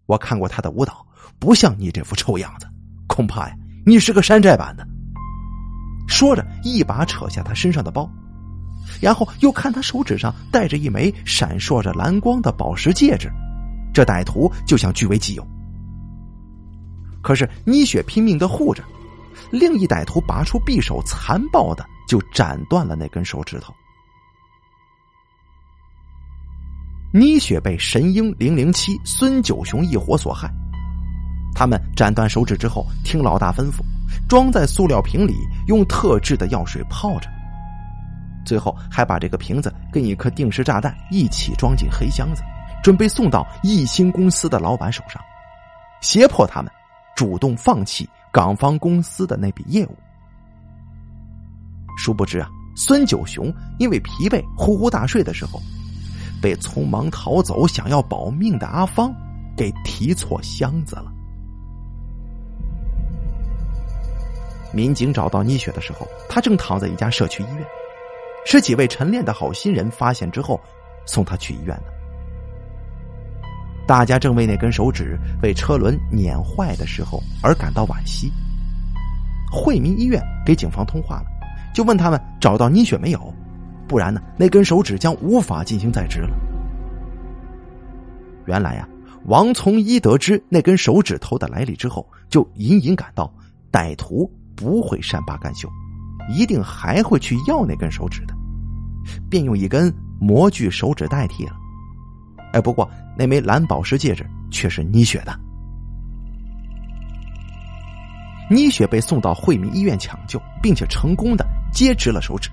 [0.06, 1.06] 我看过他的舞蹈，
[1.40, 2.68] 不像你这副臭样子。”
[3.08, 3.56] 恐怕呀，
[3.86, 4.88] 你是个山寨版的。
[6.08, 8.10] 说着，一把扯下他身上的包，
[9.00, 13.32] 然后又看他手指上戴着一枚闪烁着蓝光的宝石戒指，
[13.94, 15.48] 这歹徒就想据为己有。
[17.22, 18.84] 可是倪雪拼命的护着，
[19.52, 23.74] 另一歹徒拔出匕首，残暴的就斩断了那根手指头。
[27.12, 30.50] 倪雪被神鹰零零七孙九雄一伙所害。
[31.56, 33.80] 他们斩断手指之后，听老大吩咐，
[34.30, 35.34] 装在塑料瓶里，
[35.68, 37.28] 用特制的药水泡着。
[38.46, 42.44] 最后还把这个瓶子跟一颗定时炸弹一起装进黑箱子，
[42.84, 45.22] 准备送到易兴公司的老板手上，
[46.02, 46.72] 胁迫他们
[47.20, 49.96] 主动放弃港方公司的那笔业务。
[51.98, 52.48] 殊不知啊，
[52.78, 55.60] 孙九雄因为疲惫呼呼大睡的时候，
[56.42, 59.14] 被匆忙逃走想要保命的阿芳
[59.58, 61.12] 给提错箱子了。
[64.72, 67.66] 民警找到倪雪的时候，她正躺在一家社区医院，
[68.46, 70.58] 是几位晨练的好心人发现之后
[71.06, 71.99] 送她去医院的。
[73.90, 78.32] 大家正为那根手指被车轮碾坏的时候而感到惋惜。
[79.52, 81.26] 惠民医院给警方通话了，
[81.74, 83.34] 就问他们找到倪雪没有，
[83.88, 86.30] 不然呢，那根手指将无法进行再植了。
[88.46, 88.88] 原来呀，
[89.26, 93.34] 王从一得知那根手指头的来历之后，就隐隐感到
[93.72, 94.32] 歹徒。
[94.56, 95.68] 不会善罢甘休，
[96.30, 98.36] 一定还会去要那根手指的，
[99.32, 101.54] 便用一根模具手指代替了。
[102.52, 102.88] 哎，不过
[103.20, 105.38] 那枚蓝宝石戒指却是倪雪的。
[108.50, 112.50] 倪雪被送到惠民医院抢救，并且成功的接植了手指。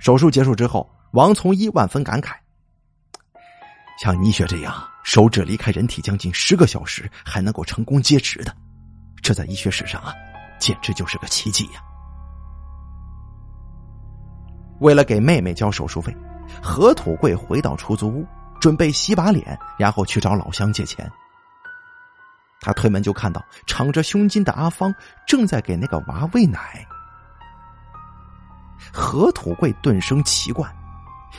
[0.00, 2.32] 手术结束之后，王从一万分感慨：
[4.02, 8.52] 像倪雪这样手指离开人体将近十个小时还能够成功接植的，
[9.22, 10.12] 这在医学史上啊。
[10.58, 11.80] 简直就是个奇迹呀！
[14.80, 16.12] 为了给妹妹交手术费，
[16.60, 18.26] 何土贵回到出租屋，
[18.66, 21.08] 准备洗把脸，然后去找老乡借钱。
[22.60, 24.92] 他推门就看到敞着胸襟的阿芳
[25.24, 26.84] 正在给那个娃喂奶。
[28.92, 30.68] 何土贵顿生奇怪：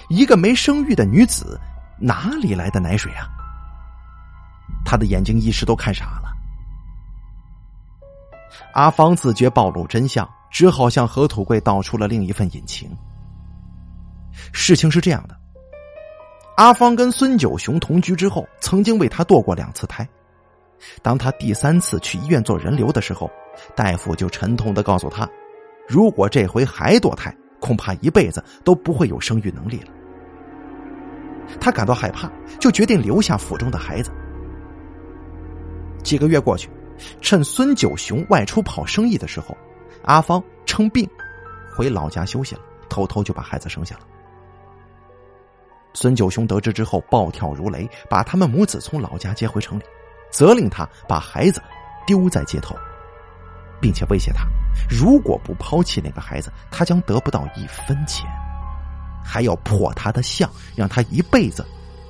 [0.08, 1.60] 一个没生育的女子，
[2.00, 3.28] 哪里来的奶水啊？
[4.86, 6.32] 他的眼睛一时都看傻了。
[8.74, 12.90] 阿芳自觉暴露真相，只好向何土贵道出了另一份隐情。
[14.54, 15.38] 事情是这样的：
[16.58, 20.08] 阿芳跟孙九雄同居之后，曾经为他堕过两次胎。
[21.04, 23.30] 当他第三次去医院做人流的时候，
[23.76, 25.30] 大夫就沉痛的告诉他，
[25.88, 29.92] 如果这回还堕胎，恐怕一辈子都不会有生育能力了。
[31.60, 32.28] 他感到害怕，
[32.60, 34.12] 就决定留下腹中的孩子。
[36.04, 36.70] 几个月过去。
[37.22, 39.56] 趁孙九雄外出跑生意的时候，
[40.02, 41.08] 阿芳称病
[41.76, 44.02] 回老家休息了，偷偷就把孩子生下了。
[46.00, 49.84] 孙九雄得知之后暴跳如雷，把他们母子从老家接回城里，
[50.30, 51.60] 责令他把孩子
[52.06, 52.76] 丢在街头，
[53.82, 54.46] 并且威胁他，
[54.88, 58.30] 如果不抛弃那个孩子，他将得不到一分钱，
[59.26, 61.66] 还要破他的相，让他一辈子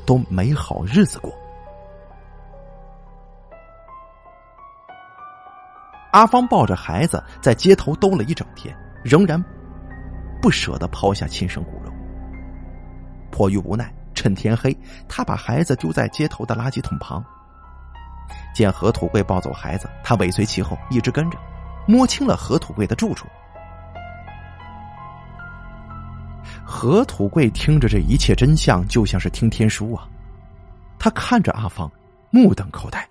[0.06, 1.34] 都没好日子过。
[6.12, 9.42] 阿芳抱着孩子在街头兜了一整天，仍然
[10.42, 11.97] 不舍得抛下亲生骨肉。
[13.38, 14.76] 迫于无奈，趁天黑，
[15.08, 17.24] 他把孩子丢在街头的垃圾桶旁。
[18.52, 21.38] 见何土贵抱走孩子，他尾随其后，一直跟着。
[21.88, 23.28] 摸清了何土贵的住处。
[26.66, 30.10] 何土贵听着这一切真相，就像是听天书啊！
[30.98, 31.90] 他看着阿芳，
[32.32, 33.08] 目瞪口呆。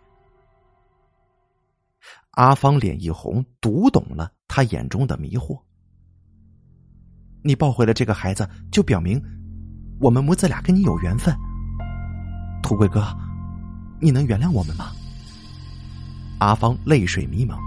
[2.33, 5.57] 阿芳脸一红，读懂了他眼中的迷惑。
[7.45, 9.23] 你抱回了这个孩子，就表明
[9.99, 11.35] 我们母子俩跟你有缘分。
[12.63, 13.07] 土贵哥，
[14.01, 14.93] 你能原谅我们吗？
[16.39, 17.59] 阿芳泪水迷蒙。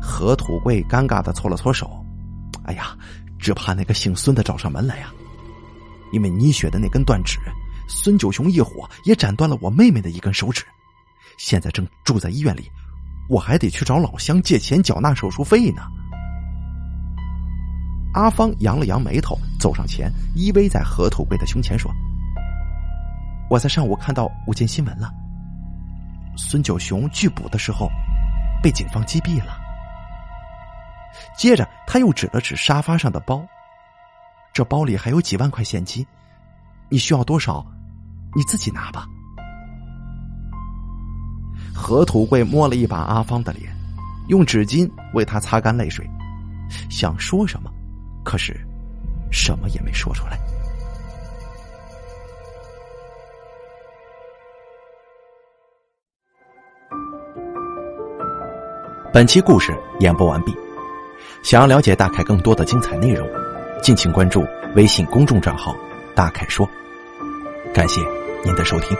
[0.00, 2.04] 何土贵尴尬的搓了搓手，
[2.64, 2.96] 哎呀，
[3.38, 5.12] 只怕那个姓孙的找上门来呀！
[6.10, 7.38] 因为你血的那根断指，
[7.86, 10.64] 孙九雄一伙也斩断了我妹妹的一根手指，
[11.36, 12.70] 现在正住在医院里，
[13.28, 15.82] 我还得去找老乡借钱缴纳手术费呢。
[18.14, 21.90] 阿芳扬了扬眉头，走上前，依偎在何土贵的胸前说
[23.48, 25.10] ：“我在上午看到午间新闻了，
[26.36, 27.90] 孙九雄拒捕的时候，
[28.62, 29.58] 被警方击毙了。”
[31.36, 33.42] 接着，他又指了指沙发上的包，
[34.52, 36.06] 这包里还有几万块现金，
[36.90, 37.64] 你需要多少，
[38.34, 39.06] 你自己拿吧。
[41.74, 43.74] 何土贵摸了一把阿芳的脸，
[44.28, 46.06] 用纸巾为他擦干泪水，
[46.90, 47.70] 想说什么，
[48.24, 48.56] 可是
[49.30, 50.38] 什么也没说出来。
[59.12, 60.56] 本期故事演播完毕。
[61.42, 63.28] 想要了解大凯更多的精彩内容，
[63.82, 64.46] 敬请关注
[64.76, 65.76] 微信公众账号
[66.14, 66.68] “大凯说”。
[67.74, 68.00] 感谢
[68.44, 68.96] 您的收听。